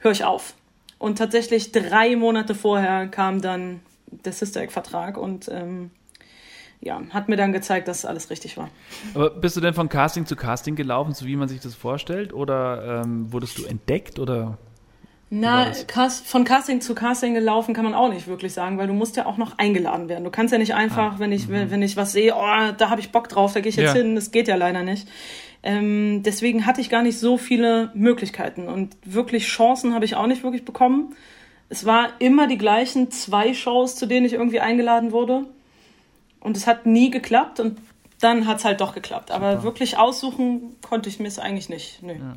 [0.00, 0.54] höre ich auf.
[0.98, 5.90] Und tatsächlich drei Monate vorher kam dann der Sister Egg-Vertrag und ähm,
[6.80, 8.68] ja, hat mir dann gezeigt, dass alles richtig war.
[9.14, 12.32] Aber bist du denn von Casting zu Casting gelaufen, so wie man sich das vorstellt?
[12.32, 14.58] Oder ähm, wurdest du entdeckt oder?
[15.30, 15.72] Na,
[16.24, 19.26] von Casting zu Casting gelaufen kann man auch nicht wirklich sagen, weil du musst ja
[19.26, 20.24] auch noch eingeladen werden.
[20.24, 21.70] Du kannst ja nicht einfach, ah, wenn ich mhm.
[21.70, 24.02] wenn ich was sehe, oh, da habe ich Bock drauf, da gehe ich jetzt ja.
[24.02, 24.14] hin.
[24.14, 25.06] Das geht ja leider nicht.
[25.62, 30.26] Ähm, deswegen hatte ich gar nicht so viele Möglichkeiten und wirklich Chancen habe ich auch
[30.26, 31.14] nicht wirklich bekommen.
[31.68, 35.44] Es war immer die gleichen zwei Shows, zu denen ich irgendwie eingeladen wurde
[36.40, 37.78] und es hat nie geklappt und
[38.20, 39.30] dann hat es halt doch geklappt.
[39.30, 39.64] Aber Super.
[39.64, 42.02] wirklich aussuchen konnte ich mir es eigentlich nicht.
[42.02, 42.14] Nö.
[42.14, 42.36] Ja.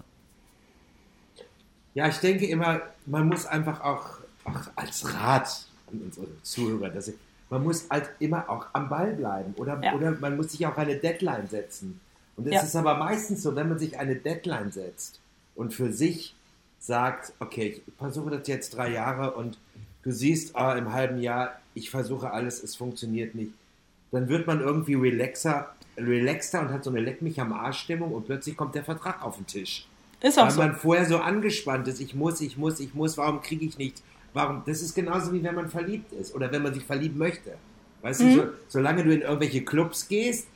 [1.93, 4.05] Ja, ich denke immer, man muss einfach auch,
[4.45, 7.15] auch als Rat an unsere Zuhörer, dass ich,
[7.49, 9.93] man muss halt immer auch am Ball bleiben oder, ja.
[9.93, 11.99] oder man muss sich auch eine Deadline setzen.
[12.37, 12.61] Und es ja.
[12.61, 15.19] ist aber meistens so, wenn man sich eine Deadline setzt
[15.55, 16.35] und für sich
[16.79, 19.57] sagt, okay, ich versuche das jetzt drei Jahre und
[20.03, 23.51] du siehst, ah, im halben Jahr, ich versuche alles, es funktioniert nicht,
[24.11, 28.13] dann wird man irgendwie relaxer, relaxter und hat so eine Leck mich am Arsch Stimmung
[28.13, 29.87] und plötzlich kommt der Vertrag auf den Tisch.
[30.21, 30.61] Ist auch Weil so.
[30.61, 34.03] man vorher so angespannt ist, ich muss, ich muss, ich muss, warum kriege ich nichts?
[34.33, 34.61] Warum?
[34.65, 37.55] Das ist genauso wie wenn man verliebt ist oder wenn man sich verlieben möchte.
[38.01, 38.27] Weißt mhm.
[38.27, 40.47] du, so, solange du in irgendwelche Clubs gehst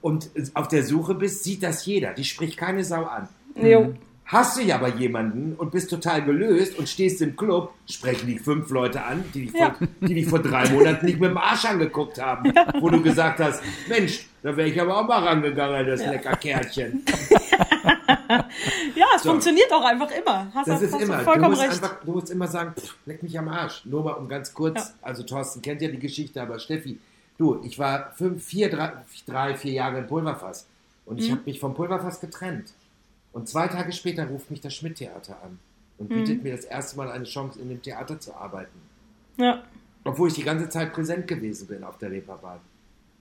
[0.00, 2.12] und auf der Suche bist, sieht das jeder.
[2.12, 3.28] Die spricht keine Sau an.
[3.54, 3.94] Jo.
[4.24, 8.38] Hast du ja aber jemanden und bist total gelöst und stehst im Club, sprechen die
[8.38, 9.74] fünf Leute an, die dich, ja.
[9.74, 12.66] vor, die dich vor drei Monaten nicht mit dem Arsch angeguckt haben, ja.
[12.80, 16.12] wo du gesagt hast, Mensch, da wäre ich aber auch mal rangegangen, das ja.
[16.12, 17.04] lecker Kerlchen.
[18.94, 19.30] ja, es so.
[19.30, 20.52] funktioniert auch einfach immer.
[20.54, 21.22] Hast das ist immer.
[21.22, 21.72] Du musst, recht.
[21.72, 23.84] Einfach, du musst immer sagen, pff, leck mich am Arsch.
[23.84, 26.98] Nur mal um ganz kurz, also Thorsten kennt ja die Geschichte, aber Steffi,
[27.38, 28.92] du, ich war fünf, vier, drei,
[29.26, 30.66] drei vier Jahre im Pulverfass
[31.06, 31.32] und ich mhm.
[31.32, 32.72] habe mich vom Pulverfass getrennt.
[33.32, 35.58] Und zwei Tage später ruft mich das Schmidt-Theater an
[35.98, 36.14] und mhm.
[36.14, 38.80] bietet mir das erste Mal eine Chance, in dem Theater zu arbeiten.
[39.38, 39.62] Ja.
[40.04, 42.60] Obwohl ich die ganze Zeit präsent gewesen bin auf der Reeperbahn.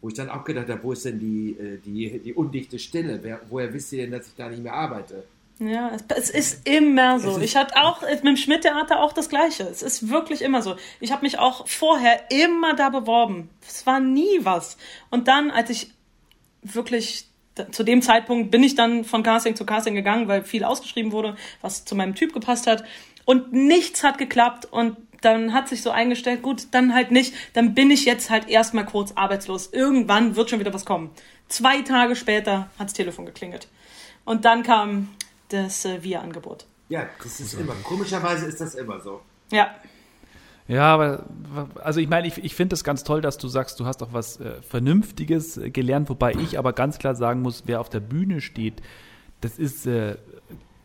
[0.02, 3.20] Wo ich dann auch gedacht habe, wo ist denn die, äh, die, die undichte Stille?
[3.22, 5.24] Wer, woher wisst ihr denn, dass ich da nicht mehr arbeite?
[5.60, 7.40] Ja, es, ist immer so.
[7.40, 9.62] Ich hatte auch mit dem Schmidt-Theater auch das Gleiche.
[9.64, 10.76] Es ist wirklich immer so.
[11.00, 13.48] Ich habe mich auch vorher immer da beworben.
[13.62, 14.78] Es war nie was.
[15.12, 15.92] Und dann, als ich
[16.64, 17.28] wirklich
[17.70, 21.36] zu dem Zeitpunkt bin ich dann von Casting zu Casting gegangen, weil viel ausgeschrieben wurde,
[21.62, 22.84] was zu meinem Typ gepasst hat.
[23.26, 27.74] Und nichts hat geklappt und dann hat sich so eingestellt, gut, dann halt nicht, dann
[27.74, 29.70] bin ich jetzt halt erstmal kurz arbeitslos.
[29.72, 31.12] Irgendwann wird schon wieder was kommen.
[31.48, 33.68] Zwei Tage später hat das Telefon geklingelt.
[34.26, 35.10] Und dann kam
[35.50, 36.66] das äh, Wir-Angebot.
[36.90, 37.74] Ja, das ist immer.
[37.84, 39.22] Komischerweise ist das immer so.
[39.52, 39.74] Ja.
[40.68, 41.26] Ja, aber
[41.84, 44.14] also ich meine, ich, ich finde es ganz toll, dass du sagst, du hast auch
[44.14, 48.00] was äh, Vernünftiges äh, gelernt, wobei ich aber ganz klar sagen muss, wer auf der
[48.00, 48.82] Bühne steht,
[49.42, 50.16] das ist äh,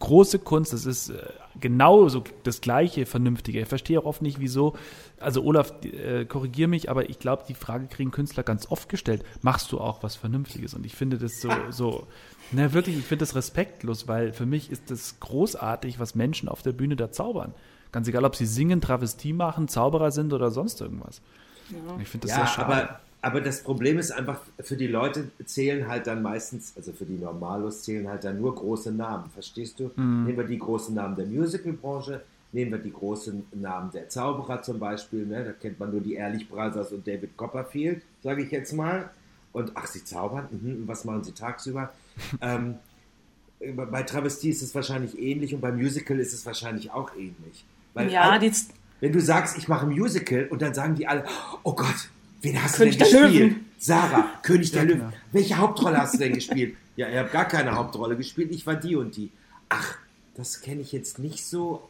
[0.00, 1.18] große Kunst, das ist äh,
[1.60, 3.60] genauso das gleiche Vernünftige.
[3.60, 4.74] Ich verstehe auch oft nicht, wieso,
[5.18, 9.24] also Olaf, äh, korrigier mich, aber ich glaube, die Frage kriegen Künstler ganz oft gestellt,
[9.42, 10.74] machst du auch was Vernünftiges?
[10.74, 12.06] Und ich finde das so, so,
[12.52, 16.62] na wirklich, ich finde das respektlos, weil für mich ist das großartig, was Menschen auf
[16.62, 17.54] der Bühne da zaubern.
[17.92, 21.22] Ganz egal, ob sie singen, Travestie machen, Zauberer sind oder sonst irgendwas.
[21.70, 22.00] Ja.
[22.00, 22.74] Ich finde das ja, sehr schade.
[22.74, 27.04] Aber, aber das Problem ist einfach, für die Leute zählen halt dann meistens, also für
[27.04, 29.90] die Normalos zählen halt dann nur große Namen, verstehst du?
[29.96, 30.26] Mhm.
[30.26, 34.78] Nehmen wir die großen Namen der Musicalbranche, nehmen wir die großen Namen der Zauberer zum
[34.78, 35.44] Beispiel, ne?
[35.44, 39.10] da kennt man nur die Ehrlich Brothers und David Copperfield, sage ich jetzt mal.
[39.52, 41.92] Und ach, sie zaubern, mhm, was machen sie tagsüber?
[42.40, 42.76] ähm,
[43.74, 47.64] bei Travestie ist es wahrscheinlich ähnlich und beim Musical ist es wahrscheinlich auch ähnlich.
[47.92, 48.52] Weil ja, die
[49.00, 51.24] wenn du sagst, ich mache ein Musical und dann sagen die alle,
[51.64, 52.08] oh Gott,
[52.42, 53.32] wen hast König du denn gespielt?
[53.34, 53.66] Löwen.
[53.78, 55.00] Sarah, König der ja, Löwen.
[55.00, 55.12] Genau.
[55.32, 56.76] Welche Hauptrolle hast du denn gespielt?
[56.96, 59.30] Ja, ihr habt gar keine Hauptrolle gespielt, ich war die und die.
[59.68, 59.96] Ach,
[60.34, 61.88] das kenne ich jetzt nicht so.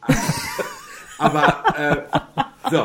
[1.17, 2.77] Aber äh, so,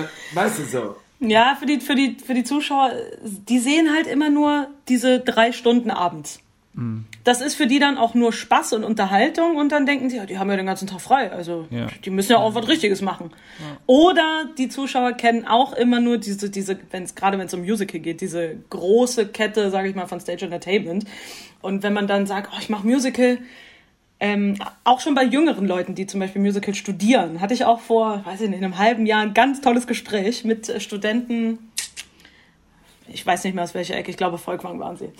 [0.00, 0.96] äh, weißt du so.
[1.20, 2.92] Ja, für die, für, die, für die Zuschauer,
[3.22, 6.40] die sehen halt immer nur diese drei Stunden abends.
[7.24, 10.26] Das ist für die dann auch nur Spaß und Unterhaltung und dann denken sie, ja,
[10.26, 11.88] die haben ja den ganzen Tag frei, also ja.
[12.04, 13.30] die müssen ja auch was Richtiges machen.
[13.58, 13.76] Ja.
[13.86, 17.62] Oder die Zuschauer kennen auch immer nur diese, diese, wenn es gerade wenn es um
[17.62, 21.04] Musical geht, diese große Kette, sage ich mal, von Stage Entertainment.
[21.60, 23.38] Und wenn man dann sagt, oh, ich mache Musical,
[24.20, 28.24] ähm, auch schon bei jüngeren Leuten, die zum Beispiel Musical studieren, hatte ich auch vor,
[28.24, 31.67] weiß ich nicht, einem halben Jahr ein ganz tolles Gespräch mit äh, Studenten.
[33.12, 35.12] Ich weiß nicht mehr aus welcher Ecke, ich glaube Volkwang waren sie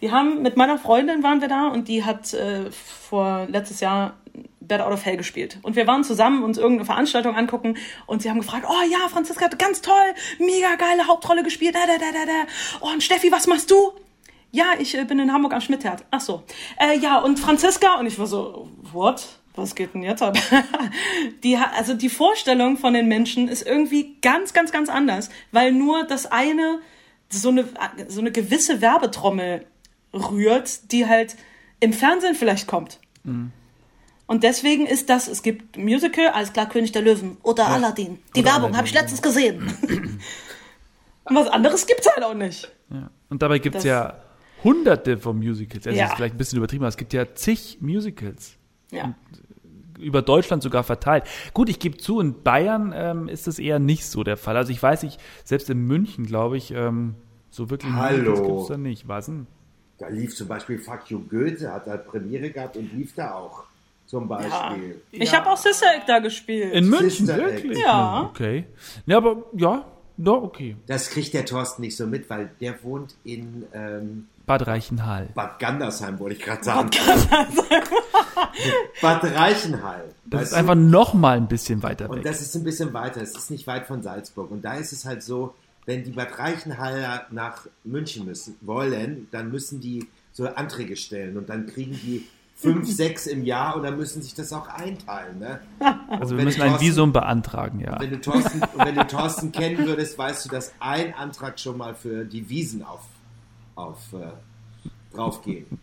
[0.00, 4.14] die haben, mit meiner Freundin waren wir da und die hat äh, vor letztes Jahr
[4.60, 5.58] Bad Out of Hell gespielt.
[5.62, 9.48] Und wir waren zusammen uns irgendeine Veranstaltung angucken und sie haben gefragt, oh ja, Franziska
[9.48, 9.94] ganz toll,
[10.38, 12.50] mega geile Hauptrolle gespielt, da, da, da, da, da.
[12.80, 13.92] Oh, und Steffi, was machst du?
[14.52, 16.04] Ja, ich äh, bin in Hamburg am Schmidt-Theater.
[16.10, 16.42] Ach so.
[16.78, 17.94] Äh, ja, und Franziska?
[17.98, 19.26] Und ich war so, what?
[19.54, 20.36] Was geht denn jetzt ab?
[21.42, 26.04] die, also die Vorstellung von den Menschen ist irgendwie ganz, ganz, ganz anders, weil nur
[26.04, 26.80] das eine,
[27.28, 27.64] so eine,
[28.08, 29.66] so eine gewisse Werbetrommel
[30.12, 31.36] rührt, die halt
[31.80, 33.00] im Fernsehen vielleicht kommt.
[33.24, 33.52] Mhm.
[34.26, 37.74] Und deswegen ist das, es gibt Musical, alles klar, König der Löwen oder ja.
[37.74, 38.18] Aladdin.
[38.34, 39.72] Die oder Werbung habe ich letztens gesehen.
[41.24, 42.70] Und was anderes gibt es halt auch nicht.
[42.90, 43.10] Ja.
[43.28, 44.18] Und dabei gibt es ja
[44.64, 45.86] hunderte von Musicals.
[45.86, 46.04] Also ja.
[46.04, 48.56] Das ist vielleicht ein bisschen übertrieben, aber es gibt ja zig Musicals.
[48.90, 49.14] Ja.
[49.98, 51.24] Über Deutschland sogar verteilt.
[51.54, 54.56] Gut, ich gebe zu, in Bayern ähm, ist das eher nicht so der Fall.
[54.56, 57.14] Also ich weiß nicht, selbst in München, glaube ich, ähm,
[57.50, 58.34] so wirklich Hallo.
[58.34, 59.08] gibt es da nicht.
[59.08, 59.46] Was denn?
[59.98, 63.64] Da lief zum Beispiel Fuck You Goethe, hat da Premiere gehabt und lief da auch.
[64.06, 64.50] Zum Beispiel.
[65.10, 65.22] Ja.
[65.22, 65.38] Ich ja.
[65.38, 66.72] habe auch Sister Act da gespielt.
[66.72, 67.78] In München, Sister wirklich?
[67.78, 68.30] Ja.
[68.30, 68.66] Okay.
[69.04, 69.84] Ja, aber ja,
[70.18, 70.76] ja, okay.
[70.86, 75.28] Das kriegt der Thorsten nicht so mit, weil der wohnt in ähm, Bad Reichenhall.
[75.34, 76.90] Bad Gandersheim, wollte ich gerade sagen.
[77.28, 77.48] Bad,
[79.02, 80.04] Reichenhall.
[80.26, 82.16] Das ist einfach noch mal ein bisschen weiter weg.
[82.16, 83.22] Und das ist ein bisschen weiter.
[83.22, 84.50] Es ist nicht weit von Salzburg.
[84.50, 85.54] Und da ist es halt so,
[85.86, 91.48] wenn die Bad Reichenhaller nach München müssen, wollen, dann müssen die so Anträge stellen und
[91.48, 95.38] dann kriegen die fünf, sechs im Jahr und dann müssen sich das auch einteilen.
[95.38, 95.60] Ne?
[96.08, 97.98] Also wir müssen Thorsten, ein Visum beantragen, ja.
[98.00, 101.94] Wenn du, Thorsten, wenn du Thorsten kennen würdest, weißt du, dass ein Antrag schon mal
[101.94, 103.02] für die Wiesen auf,
[103.76, 103.98] auf
[105.16, 105.66] draufgeht.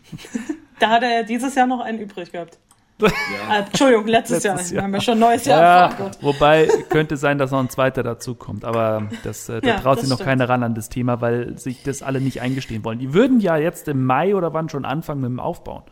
[0.80, 2.58] Da hat er dieses Jahr noch einen übrig gehabt.
[3.00, 3.08] Ja.
[3.08, 4.56] Äh, Entschuldigung, letztes, letztes Jahr.
[4.56, 4.72] Jahr.
[4.72, 5.98] Wir haben ja schon ein neues Jahr.
[6.00, 8.64] Ja, wobei könnte sein, dass noch ein zweiter dazukommt.
[8.64, 10.30] Aber das, äh, da ja, traut sich noch stimmt.
[10.30, 12.98] keiner ran an das Thema, weil sich das alle nicht eingestehen wollen.
[12.98, 15.82] Die würden ja jetzt im Mai oder wann schon anfangen mit dem Aufbauen.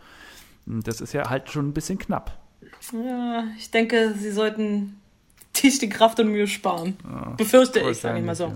[0.67, 2.39] Das ist ja halt schon ein bisschen knapp.
[2.93, 5.01] Ja, ich denke, sie sollten
[5.53, 6.97] tief die Kraft und Mühe sparen.
[7.05, 8.47] Ja, Befürchte ich, sage ich mal so.
[8.47, 8.53] Ja.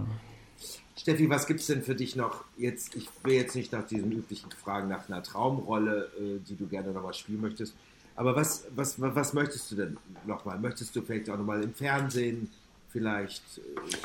[1.07, 2.97] Steffi, was gibt es denn für dich noch jetzt?
[2.97, 6.91] Ich will jetzt nicht nach diesen üblichen Fragen nach einer Traumrolle, äh, die du gerne
[6.91, 7.77] nochmal spielen möchtest.
[8.17, 10.59] Aber was, was, was möchtest du denn nochmal?
[10.59, 12.51] Möchtest du vielleicht auch nochmal im Fernsehen
[12.89, 13.97] vielleicht äh,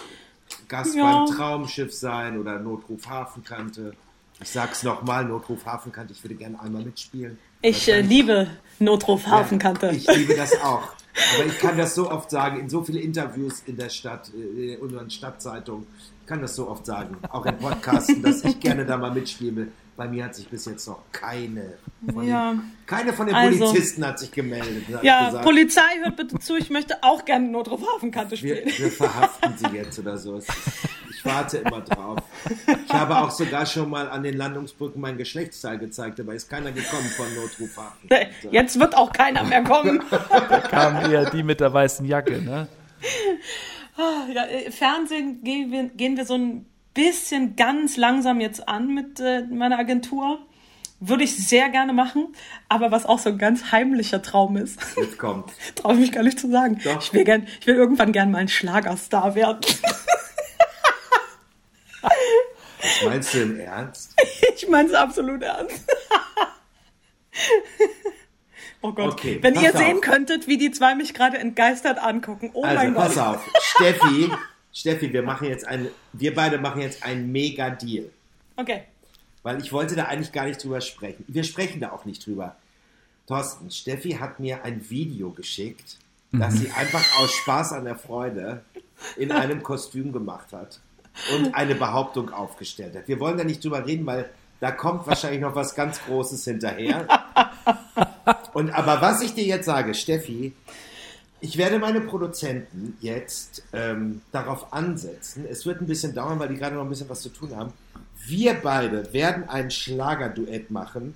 [0.68, 1.26] Gast ja.
[1.26, 3.96] beim Traumschiff sein oder Notruf Hafenkante?
[4.40, 7.40] Ich sag's nochmal, Notruf Hafenkante, ich würde gerne einmal mitspielen.
[7.64, 8.46] Ich äh, liebe
[8.78, 9.88] Notruf Hafenkante.
[9.88, 10.94] Ja, ich liebe das auch.
[11.36, 14.76] Aber ich kann das so oft sagen, in so vielen Interviews in der Stadt, äh,
[14.76, 15.88] in unseren Stadtzeitungen,
[16.32, 19.72] kann das so oft sagen, auch in Podcasten, dass ich gerne da mal mitspielen will.
[19.98, 21.74] Bei mir hat sich bis jetzt noch keine
[22.10, 22.54] von, ja.
[22.54, 24.86] den, keine von den also, Polizisten hat sich gemeldet.
[25.04, 28.66] Ja, gesagt, Polizei, hört bitte zu, ich möchte auch gerne Notruf Hafenkante spielen.
[28.66, 30.38] Wir, wir verhaften sie jetzt oder so.
[30.38, 32.20] Ich warte immer drauf.
[32.86, 36.72] Ich habe auch sogar schon mal an den Landungsbrücken mein Geschlechtsteil gezeigt, aber ist keiner
[36.72, 38.48] gekommen von Notruf Hafenkante.
[38.52, 40.02] Jetzt wird auch keiner mehr kommen.
[40.10, 42.70] da kam eher die mit der weißen Jacke, ne?
[43.98, 48.94] Ah, ja, äh, Fernsehen gehen wir, gehen wir so ein bisschen ganz langsam jetzt an
[48.94, 50.40] mit äh, meiner Agentur.
[51.00, 52.36] Würde ich sehr gerne machen,
[52.70, 54.80] aber was auch so ein ganz heimlicher Traum ist.
[54.98, 55.52] Jetzt kommt.
[55.74, 56.80] Traue ich mich gar nicht zu sagen.
[56.84, 57.02] Doch.
[57.02, 59.62] Ich will, gern, ich will irgendwann gern mal ein Schlagerstar werden.
[62.82, 64.16] Was meinst du im Ernst?
[64.56, 65.84] Ich meine es absolut ernst.
[68.82, 69.78] Oh Gott, Okay, wenn ihr auf.
[69.78, 72.50] sehen könntet, wie die zwei mich gerade entgeistert angucken.
[72.54, 73.24] Oh Also mein pass Gott.
[73.24, 74.32] auf, Steffi,
[74.74, 78.10] Steffi, wir machen jetzt ein, wir beide machen jetzt einen mega Deal.
[78.56, 78.84] Okay.
[79.44, 81.24] Weil ich wollte da eigentlich gar nicht drüber sprechen.
[81.28, 82.56] Wir sprechen da auch nicht drüber.
[83.28, 85.98] Thorsten, Steffi hat mir ein Video geschickt,
[86.32, 88.64] das sie einfach aus Spaß an der Freude
[89.18, 90.80] in einem Kostüm gemacht hat
[91.36, 93.08] und eine Behauptung aufgestellt hat.
[93.08, 97.06] Wir wollen da nicht drüber reden, weil da kommt wahrscheinlich noch was ganz Großes hinterher.
[98.54, 100.54] Und aber was ich dir jetzt sage, Steffi,
[101.40, 105.46] ich werde meine Produzenten jetzt ähm, darauf ansetzen.
[105.50, 107.74] Es wird ein bisschen dauern, weil die gerade noch ein bisschen was zu tun haben.
[108.28, 111.16] Wir beide werden ein Schlagerduett machen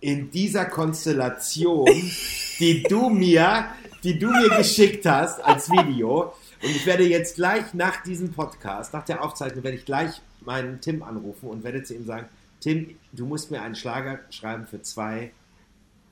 [0.00, 1.86] in dieser Konstellation,
[2.58, 3.66] die du mir,
[4.04, 6.34] die du mir geschickt hast als Video.
[6.62, 10.80] Und ich werde jetzt gleich nach diesem Podcast, nach der Aufzeichnung, werde ich gleich meinen
[10.82, 12.28] Tim anrufen und werde zu ihm sagen,
[12.60, 15.32] Tim, du musst mir einen Schlager schreiben für zwei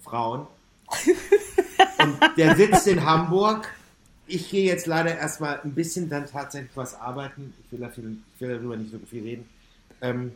[0.05, 0.47] Frauen.
[1.99, 3.69] Und der sitzt in Hamburg.
[4.27, 7.53] Ich gehe jetzt leider erstmal ein bisschen dann tatsächlich was arbeiten.
[7.71, 9.49] Ich will, viel, ich will darüber nicht so viel reden.
[10.01, 10.33] Ähm,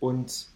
[0.00, 0.46] und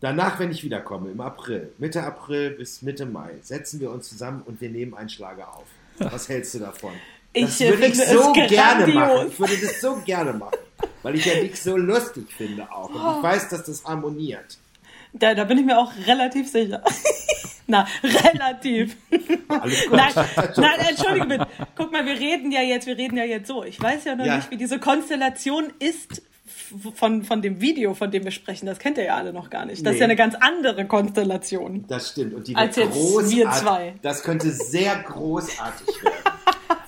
[0.00, 4.42] danach, wenn ich wiederkomme, im April, Mitte April bis Mitte Mai, setzen wir uns zusammen
[4.46, 5.66] und wir nehmen einen Schlager auf.
[5.98, 6.92] Was hältst du davon?
[7.34, 8.94] Das Ich, äh, würde ich so es gerne grandios.
[8.94, 9.28] machen.
[9.28, 10.56] Ich würde das so gerne machen.
[11.02, 12.88] Weil ich ja dich so lustig finde auch.
[12.90, 14.58] Und ich weiß, dass das harmoniert.
[15.12, 16.82] Da, da bin ich mir auch relativ sicher.
[17.66, 18.96] Na, relativ.
[19.48, 19.92] Alles gut.
[19.96, 20.12] Nein,
[20.56, 21.46] nein, entschuldige bitte.
[21.76, 23.62] Guck mal, wir reden ja jetzt, wir reden ja jetzt so.
[23.64, 24.36] Ich weiß ja noch Ja.
[24.36, 26.22] nicht, wie diese Konstellation ist
[26.96, 28.66] von, von dem Video, von dem wir sprechen.
[28.66, 29.84] Das kennt ihr ja alle noch gar nicht.
[29.86, 30.00] Das ist Nee.
[30.00, 31.84] ja eine ganz andere Konstellation.
[31.88, 32.34] Das stimmt.
[32.34, 33.94] Und die Als wird jetzt wir zwei.
[34.02, 36.14] Das könnte sehr großartig werden.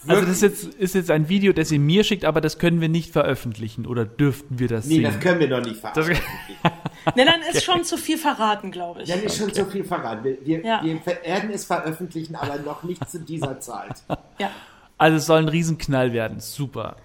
[0.08, 2.80] Also das ist jetzt, ist jetzt ein Video, das ihr mir schickt, aber das können
[2.80, 5.04] wir nicht veröffentlichen oder dürften wir das Nee, sehen?
[5.04, 6.20] das können wir noch nicht veröffentlichen.
[7.16, 9.08] Ne, dann ist schon zu viel verraten, glaube ich.
[9.08, 10.24] Dann ist schon so viel verraten.
[10.24, 10.80] Wir, wir, Ja.
[10.82, 14.02] wir werden es veröffentlichen, aber noch nicht zu dieser Zeit.
[14.38, 14.50] Ja,
[14.98, 16.40] Also es soll ein Riesenknall werden.
[16.40, 16.96] Super.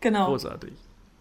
[0.00, 0.26] genau.
[0.26, 0.72] Großartig.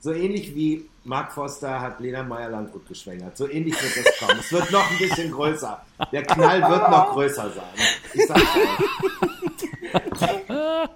[0.02, 3.36] So ähnlich wie Mark Foster hat Lena Meyer-Landrut geschwängert.
[3.36, 4.40] So ähnlich wird das kommen.
[4.40, 5.82] Es wird noch ein bisschen größer.
[6.12, 7.88] Der Knall wird noch größer sein.
[8.14, 10.50] Ich sag's euch.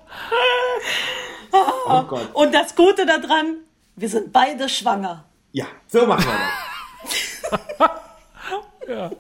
[1.85, 2.29] Oh Gott.
[2.33, 3.57] Und das Gute daran,
[3.95, 5.25] wir sind beide schwanger.
[5.51, 6.62] Ja, so machen wir das.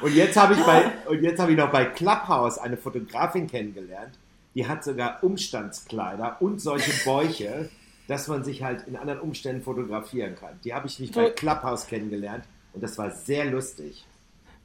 [0.00, 4.14] Und jetzt habe ich bei und jetzt habe ich noch bei Clubhouse eine Fotografin kennengelernt,
[4.54, 7.68] die hat sogar Umstandskleider und solche Bäuche,
[8.06, 10.58] dass man sich halt in anderen Umständen fotografieren kann.
[10.64, 14.04] Die habe ich nicht bei Clubhouse kennengelernt und das war sehr lustig.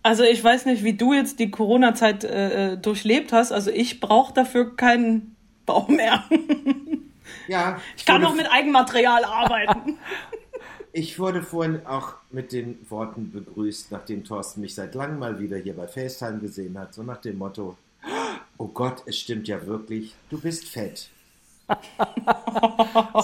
[0.03, 3.51] Also ich weiß nicht, wie du jetzt die Corona-Zeit äh, äh, durchlebt hast.
[3.51, 6.23] Also ich brauche dafür keinen Bau mehr.
[7.47, 9.97] Ja, Ich kann auch mit Eigenmaterial arbeiten.
[10.95, 15.57] Ich wurde vorhin auch mit den Worten begrüßt, nachdem Thorsten mich seit langem mal wieder
[15.57, 17.75] hier bei FaceTime gesehen hat, so nach dem Motto,
[18.59, 21.09] oh Gott, es stimmt ja wirklich, du bist fett.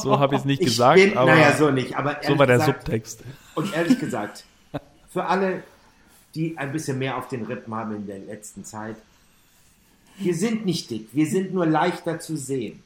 [0.01, 2.47] So habe ich es nicht Ich gesagt, bin, aber naja, so nicht, aber so war
[2.47, 3.23] der gesagt, Subtext.
[3.53, 4.45] Und ehrlich gesagt,
[5.09, 5.63] für alle,
[6.33, 8.95] die ein bisschen mehr auf den Rippen haben in der letzten Zeit,
[10.17, 12.81] wir sind nicht dick, wir sind nur leichter zu sehen.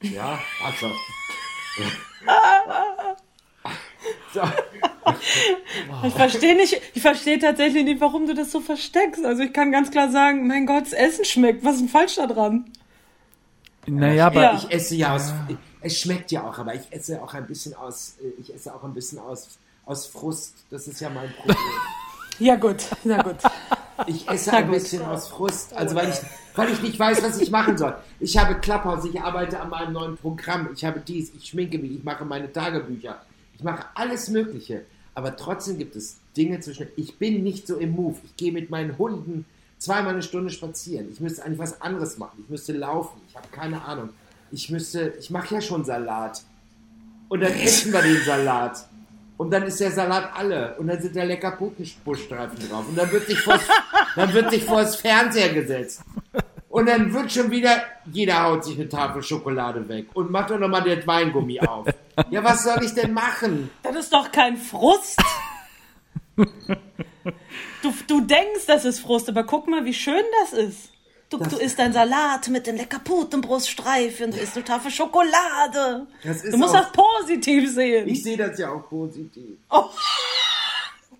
[0.00, 0.90] Ja, also.
[4.34, 4.40] So,
[6.04, 9.24] Ich verstehe nicht, ich verstehe tatsächlich nicht, warum du das so versteckst.
[9.24, 11.64] Also ich kann ganz klar sagen, mein Gott, das Essen schmeckt.
[11.64, 12.64] Was ist denn falsch da dran?
[13.86, 14.54] Naja, aber Ja.
[14.56, 15.32] ich esse ja aus,
[15.80, 18.94] es schmeckt ja auch, aber ich esse auch ein bisschen aus, ich esse auch ein
[18.94, 20.54] bisschen aus, aus Frust.
[20.70, 21.56] Das ist ja mein Problem.
[22.38, 23.36] Ja gut, na gut.
[24.06, 24.74] Ich esse Na ein gut.
[24.76, 26.16] bisschen aus Frust, also weil ich,
[26.56, 27.94] weil ich nicht weiß, was ich machen soll.
[28.20, 31.92] Ich habe Clubhouse, ich arbeite an meinem neuen Programm, ich habe dies, ich schminke mich,
[31.98, 33.20] ich mache meine Tagebücher,
[33.62, 34.82] ich mache alles Mögliche.
[35.14, 36.88] Aber trotzdem gibt es Dinge zwischen.
[36.96, 38.16] Ich bin nicht so im Move.
[38.24, 39.44] Ich gehe mit meinen Hunden
[39.78, 41.08] zweimal eine Stunde spazieren.
[41.12, 42.40] Ich müsste eigentlich was anderes machen.
[42.42, 43.20] Ich müsste laufen.
[43.28, 44.08] Ich habe keine Ahnung.
[44.50, 46.42] Ich müsste, ich mache ja schon Salat.
[47.28, 48.88] Und dann essen wir den Salat.
[49.36, 50.74] Und dann ist der Salat alle.
[50.78, 52.84] Und dann sind da lecker Putenbuschstreifen drauf.
[52.88, 53.38] Und dann wird sich
[54.50, 56.00] sich vors Fernseher gesetzt.
[56.72, 60.06] Und dann wird schon wieder, jeder haut sich eine Tafel Schokolade weg.
[60.14, 61.86] Und macht doch nochmal das Weingummi auf.
[62.30, 63.70] Ja, was soll ich denn machen?
[63.82, 65.18] Das ist doch kein Frust.
[67.82, 70.88] Du, du denkst, das ist Frust, aber guck mal, wie schön das ist.
[71.28, 76.06] Du, du isst deinen Salat mit den lecker Putenbruststreifen, du isst eine Tafel Schokolade.
[76.22, 78.08] Das ist Du musst auch- das positiv sehen.
[78.08, 79.58] Ich sehe das ja auch positiv.
[79.70, 79.84] Oh.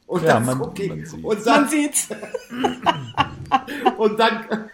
[0.07, 2.09] Und Ja, dann man- guck ich, man und Man dann, sieht's.
[3.98, 4.70] und dann,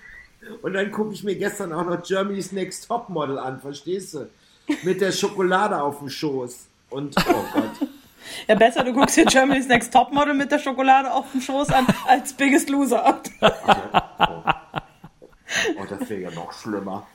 [0.62, 4.28] und dann gucke ich mir gestern auch noch Germany's Next Topmodel an, verstehst du?
[4.82, 6.66] Mit der Schokolade auf dem Schoß.
[6.90, 7.88] Und, oh Gott.
[8.46, 11.86] Ja, besser, du guckst dir Germany's Next Topmodel mit der Schokolade auf dem Schoß an,
[12.06, 13.20] als Biggest Loser.
[15.78, 17.06] Oh, das wäre ja noch schlimmer.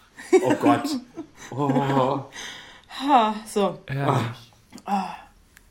[0.42, 0.90] Oh Gott.
[1.52, 2.24] Oh,
[2.90, 3.80] Ha, so.
[3.88, 4.52] Herrlich.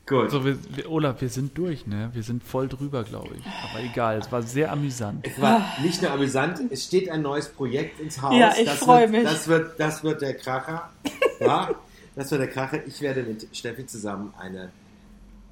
[0.07, 0.31] Gut.
[0.31, 2.09] So, wir, wir, Olaf, wir sind durch, ne?
[2.13, 3.45] Wir sind voll drüber, glaube ich.
[3.45, 5.25] Aber egal, es war sehr amüsant.
[5.27, 8.35] Es war nicht nur amüsant, es steht ein neues Projekt ins Haus.
[8.37, 9.23] Ja, ich Das freu wird- mich.
[9.23, 10.89] Das wird, das wird der Kracher.
[11.39, 11.71] Ja,
[12.15, 12.85] das wird der Kracher.
[12.87, 14.71] Ich werde mit Steffi zusammen eine,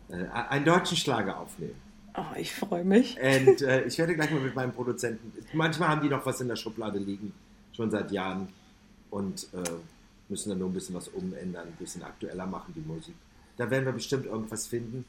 [0.10, 1.74] äh, einen deutschen Schlager aufnehmen.
[2.16, 3.18] Oh, ich freue mich.
[3.18, 5.34] Und äh, ich werde gleich mal mit meinem Produzenten.
[5.54, 7.34] Manchmal haben die noch was in der Schublade liegen,
[7.76, 8.50] schon seit Jahren.
[9.10, 9.58] Und äh,
[10.30, 13.16] müssen dann nur ein bisschen was umändern, ein bisschen aktueller machen, die Musik.
[13.62, 15.06] Da werden wir bestimmt irgendwas finden.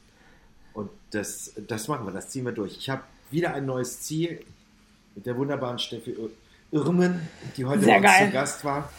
[0.75, 2.77] Und das, das machen wir, das ziehen wir durch.
[2.77, 3.01] Ich habe
[3.31, 4.45] wieder ein neues Ziel
[5.15, 6.29] mit der wunderbaren Steffi Ir-
[6.71, 7.27] Irmen,
[7.57, 8.27] die heute Sehr bei uns geil.
[8.27, 8.91] zu Gast war.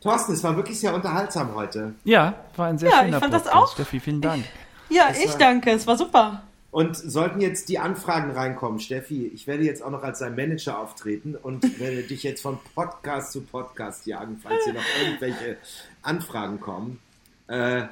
[0.00, 1.94] Thorsten, es war wirklich sehr unterhaltsam heute.
[2.02, 3.62] Ja, war ein sehr Ja, schöner ich fand das Podcast.
[3.62, 3.72] auch.
[3.74, 4.44] Steffi, vielen Dank.
[4.88, 5.70] Ja, Es ich war- danke.
[5.70, 6.42] Es war super.
[6.72, 10.80] Und sollten jetzt die Anfragen reinkommen, Steffi, ich werde jetzt auch noch als dein Manager
[10.80, 15.56] auftreten und werde dich jetzt von Podcast zu Podcast jagen, falls hier noch irgendwelche
[16.02, 16.98] Anfragen kommen.
[17.46, 17.84] Äh,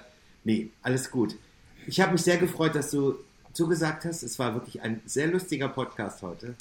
[0.44, 1.34] nee, alles gut.
[1.86, 3.16] Ich habe mich sehr gefreut, dass du
[3.52, 4.22] zugesagt hast.
[4.22, 6.54] Es war wirklich ein sehr lustiger Podcast heute.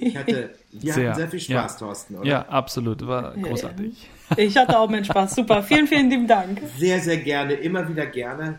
[0.00, 1.78] Ich hatte, wir Sehr, hatten sehr viel Spaß, ja.
[1.78, 2.26] Thorsten, oder?
[2.26, 3.06] Ja, absolut.
[3.06, 4.10] War großartig.
[4.36, 5.36] Ich hatte auch meinen Spaß.
[5.36, 5.62] Super.
[5.62, 6.60] Vielen, vielen lieben Dank.
[6.76, 8.58] Sehr, sehr gerne, immer wieder gerne.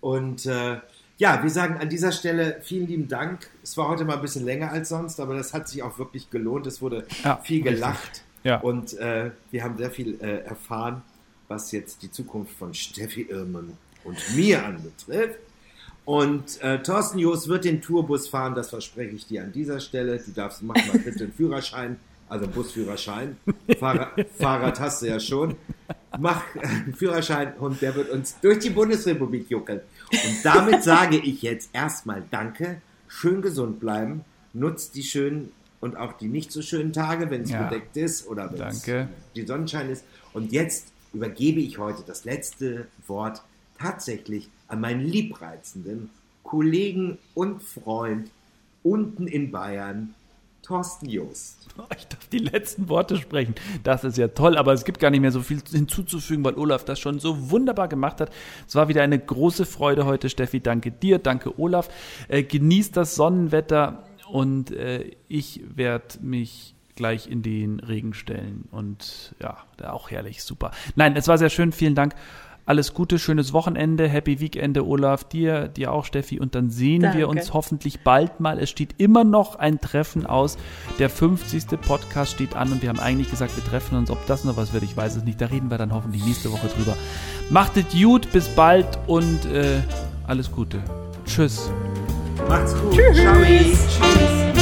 [0.00, 0.76] Und äh,
[1.18, 3.48] ja, wir sagen an dieser Stelle vielen lieben Dank.
[3.62, 6.28] Es war heute mal ein bisschen länger als sonst, aber das hat sich auch wirklich
[6.30, 6.66] gelohnt.
[6.66, 7.74] Es wurde Ja, viel richtig.
[7.76, 8.58] gelacht Ja.
[8.60, 11.02] und äh, wir haben sehr viel äh, erfahren,
[11.48, 13.72] was jetzt die Zukunft von Steffi Irmen
[14.04, 15.38] und mir anbetrifft.
[16.04, 20.18] Und äh, Thorsten Joos wird den Tourbus fahren, das verspreche ich dir an dieser Stelle.
[20.18, 21.96] Du darfst, mach mal bitte einen Führerschein,
[22.28, 23.36] also Busführerschein.
[23.78, 25.56] Fahrrad, Fahrrad hast du ja schon.
[26.18, 29.80] Mach einen Führerschein und der wird uns durch die Bundesrepublik juckeln.
[30.12, 36.12] Und damit sage ich jetzt erstmal Danke, schön gesund bleiben, nutzt die schönen und auch
[36.14, 37.64] die nicht so schönen Tage, wenn es Ja.
[37.64, 38.82] bedeckt ist oder wenn es
[39.34, 40.04] die Sonnenschein ist.
[40.32, 40.86] Und jetzt
[41.16, 43.42] übergebe ich heute das letzte Wort
[43.78, 46.10] tatsächlich an meinen liebreizenden
[46.42, 48.30] Kollegen und Freund
[48.82, 50.14] unten in Bayern,
[50.62, 51.68] Thorsten Joost.
[51.98, 53.54] Ich darf die letzten Worte sprechen.
[53.82, 56.84] Das ist ja toll, aber es gibt gar nicht mehr so viel hinzuzufügen, weil Olaf
[56.84, 58.30] das schon so wunderbar gemacht hat.
[58.66, 60.60] Es war wieder eine große Freude heute, Steffi.
[60.60, 61.88] Danke dir, danke Olaf.
[62.28, 68.64] Äh, genießt das Sonnenwetter und äh, ich werde mich gleich in den Regen stellen.
[68.70, 70.72] Und ja, auch herrlich, super.
[70.96, 71.72] Nein, es war sehr schön.
[71.72, 72.14] Vielen Dank.
[72.68, 76.40] Alles Gute, schönes Wochenende, Happy Weekende, Olaf, dir, dir auch, Steffi.
[76.40, 77.28] Und dann sehen wir Danke.
[77.28, 78.58] uns hoffentlich bald mal.
[78.58, 80.58] Es steht immer noch ein Treffen aus.
[80.98, 81.80] Der 50.
[81.80, 84.10] Podcast steht an und wir haben eigentlich gesagt, wir treffen uns.
[84.10, 85.40] Ob das noch was wird, ich weiß es nicht.
[85.40, 86.96] Da reden wir dann hoffentlich nächste Woche drüber.
[87.50, 89.80] Macht es gut, bis bald und äh,
[90.26, 90.82] alles Gute.
[91.24, 91.70] Tschüss.
[92.48, 92.94] Macht's gut.
[92.94, 93.16] Tschüss.
[93.16, 93.34] Ciao.
[93.44, 94.55] Tschüss.